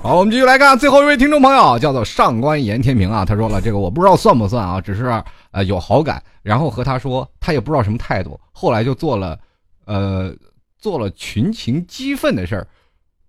[0.00, 5.20] 好，我们继续来看最后一位听众朋友，叫做上官严天明啊，他说了这个我不知道算不算啊，只是。
[5.50, 9.38] 啊，有好感，然后和他说，他也不知道什么态度，后来就做了，
[9.84, 10.34] 呃，
[10.78, 12.66] 做了群情激愤的事儿，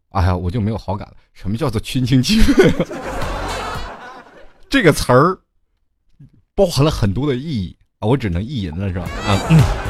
[0.10, 1.16] 哎呀，我就没有好感了。
[1.34, 2.74] 什么叫做群情激愤？
[4.70, 5.40] 这个词儿
[6.54, 9.06] 包含了很多的意义啊，我只能意淫了，是吧？
[9.26, 9.40] 啊。
[9.50, 9.89] 嗯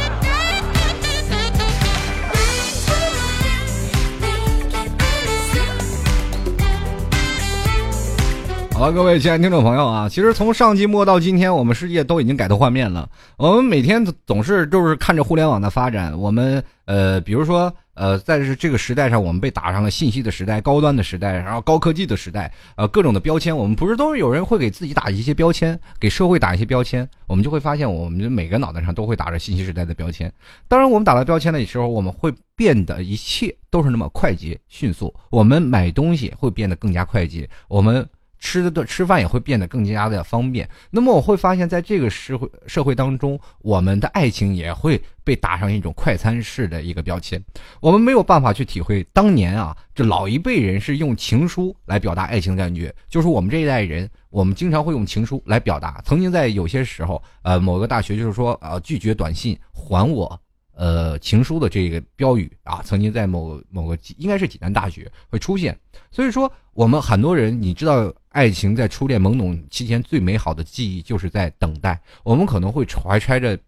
[8.79, 13.09] 好，各位亲爱的听众朋友啊，其实从上季末到今天，我们世界都已经改头换面了。
[13.35, 30.31] 我们每天总是就是看着互联网的发展，我们呃，比如说呃，在这个时代上，我们被打上了信息的时代、高端的时代，然后高科技的时代，呃，各种的标签，我们不是都是有人会给自己打一些标签，给社会打一些标签，我们就会发现，我们每个脑袋上都会打着信息时代的标签。
[30.69, 38.07] 当然，我们打了标签的时候，我们会变得一切都是那么快捷迅速，我们买东西会变得更加快捷，我们。
[38.39, 40.67] 吃的吃饭也会变得更加的方便。
[40.89, 47.43] 那么我会发现，在这个社会社会当中，我们的爱情也会被打上一种快餐式的一个标签。
[47.79, 52.93] 我们没有办法去体会当年啊，这老一辈人是用情书来表达爱情的感觉。
[53.09, 56.01] 就是我们这一代人，我们经常会用情书来表达。
[56.05, 60.39] 曾经在有些时候，呃，某个大学就是说，呃，拒绝短信还我。
[60.75, 65.77] 呃，情书的这个标语啊，曾经在某某个应该是济南大学会出现。
[66.09, 72.01] 所以说，我们很多人，你知道，爱情在初恋懵懂期间最美好的记忆，就是在等待。
[72.23, 73.59] 我们可能会怀揣着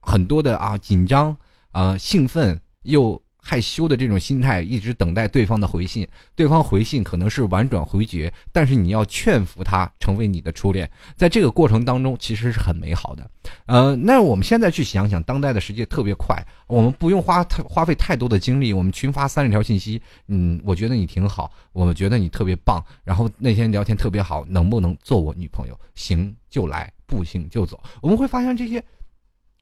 [0.00, 1.36] 很多的啊紧张
[1.72, 3.23] 啊兴奋又。
[3.46, 6.08] 害羞的这种心态，一直等待对方的回信。
[6.34, 10.90] 对方回信可能是婉转回绝，但是你要劝服他成为你的初恋。
[11.14, 13.30] 在这个过程当中，其实是很美好的。
[13.66, 20.00] 呃，那我们现在去想想，当代的世界特别快，我们不用花太花费太多的精力，我们群发三十条信息。
[20.28, 22.82] 嗯，我觉得你挺好，我们觉得你特别棒。
[23.04, 25.78] 然后那天聊天特别好，能不能做我女朋友？
[25.94, 27.78] 行就来，不行就走。
[28.00, 28.82] 我们会发现这些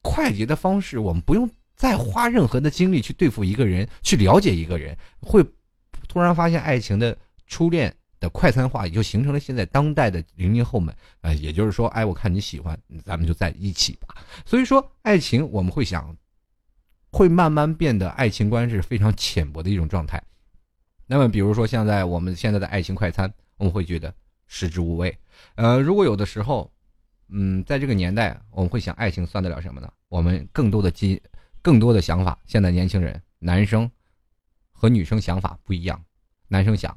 [0.01, 1.49] 快捷的方式，我们不用。
[1.83, 5.43] 再花任何的精力去对付一个人，去了解一个人，会
[6.07, 10.95] 突然发现爱情的初恋的快餐化，也就形成了现在当代的零零后们。
[11.19, 14.15] 呃，也就是说，哎，我看你喜欢，咱们就在一起吧。
[14.45, 16.15] 所以说，爱情我们会想，
[17.11, 20.23] 会慢慢变得爱情观是非常浅薄的一种状态。
[21.05, 24.15] 那么，比如说现在我们现在的爱情快餐，我们会觉得
[24.47, 25.13] 食之无味。
[25.55, 26.71] 呃，如果有的时候，
[27.27, 29.91] 嗯，在这个年代，我们会想，爱情算得了什么呢？
[30.07, 31.21] 我们更多的基。
[31.63, 33.89] 更多的想法，现在年轻人，男生
[34.73, 36.03] 和女生想法不一样。
[36.49, 36.95] 男生想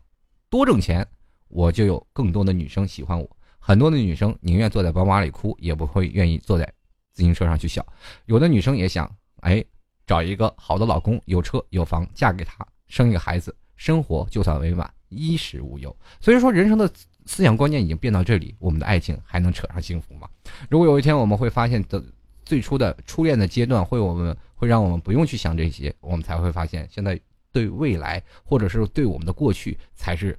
[0.50, 1.06] 多挣钱，
[1.46, 3.36] 我就有更多的女生喜欢我。
[3.60, 6.64] 很多的女生宁愿坐在宝马里哭，也不会愿意坐在
[7.12, 7.86] 自行车上去笑。
[8.24, 9.08] 有的女生也想，
[9.42, 9.64] 哎，
[10.04, 15.96] 找一个好的老公，有车有房，嫁给他，生一个孩子，生活就算美满，衣食无忧。
[16.20, 16.90] 所以说，人生的
[17.24, 20.28] 思想观念已经变到这里，我们的爱情还能扯上幸福吗？
[20.68, 22.02] 如果有一天我们会发现的。
[22.46, 27.20] 最初的初恋的阶段，会我们会让我们不用去想这些，我们才会发现，现在
[27.52, 30.38] 对未来或者是对我们的过去才是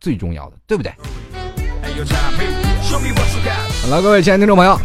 [0.00, 0.92] 最重要的，对不对？
[3.82, 4.76] 好了，各位亲爱的听众朋友，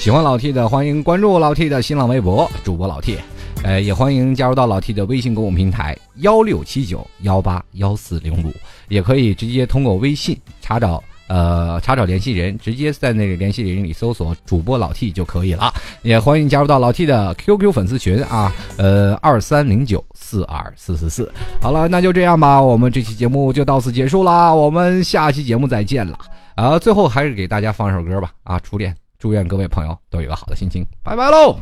[0.00, 3.16] 喜欢老 T 的欢迎关注老 T 的新浪微博主播老 T，
[3.62, 8.52] 呃，也欢迎加入到老 T 的微信公众平台幺六七九幺八幺四零五，
[8.88, 11.02] 也可以直接通过微信查找。
[11.30, 15.72] 呃，查找联系人，直接在那个联系人里搜索主播老 T 就可以了。
[16.02, 21.32] 也欢迎加入到老 T 的 QQ 粉丝群啊，呃，二三零九四二四四四。
[21.62, 26.18] 好了，那就这样吧，我们这期节目就到此结束啦，我们下期节目再见了。
[26.56, 31.56] 啊，最后还是给大家放一首歌吧，啊，初恋，祝愿各位朋友都有个好的心情，拜拜喽。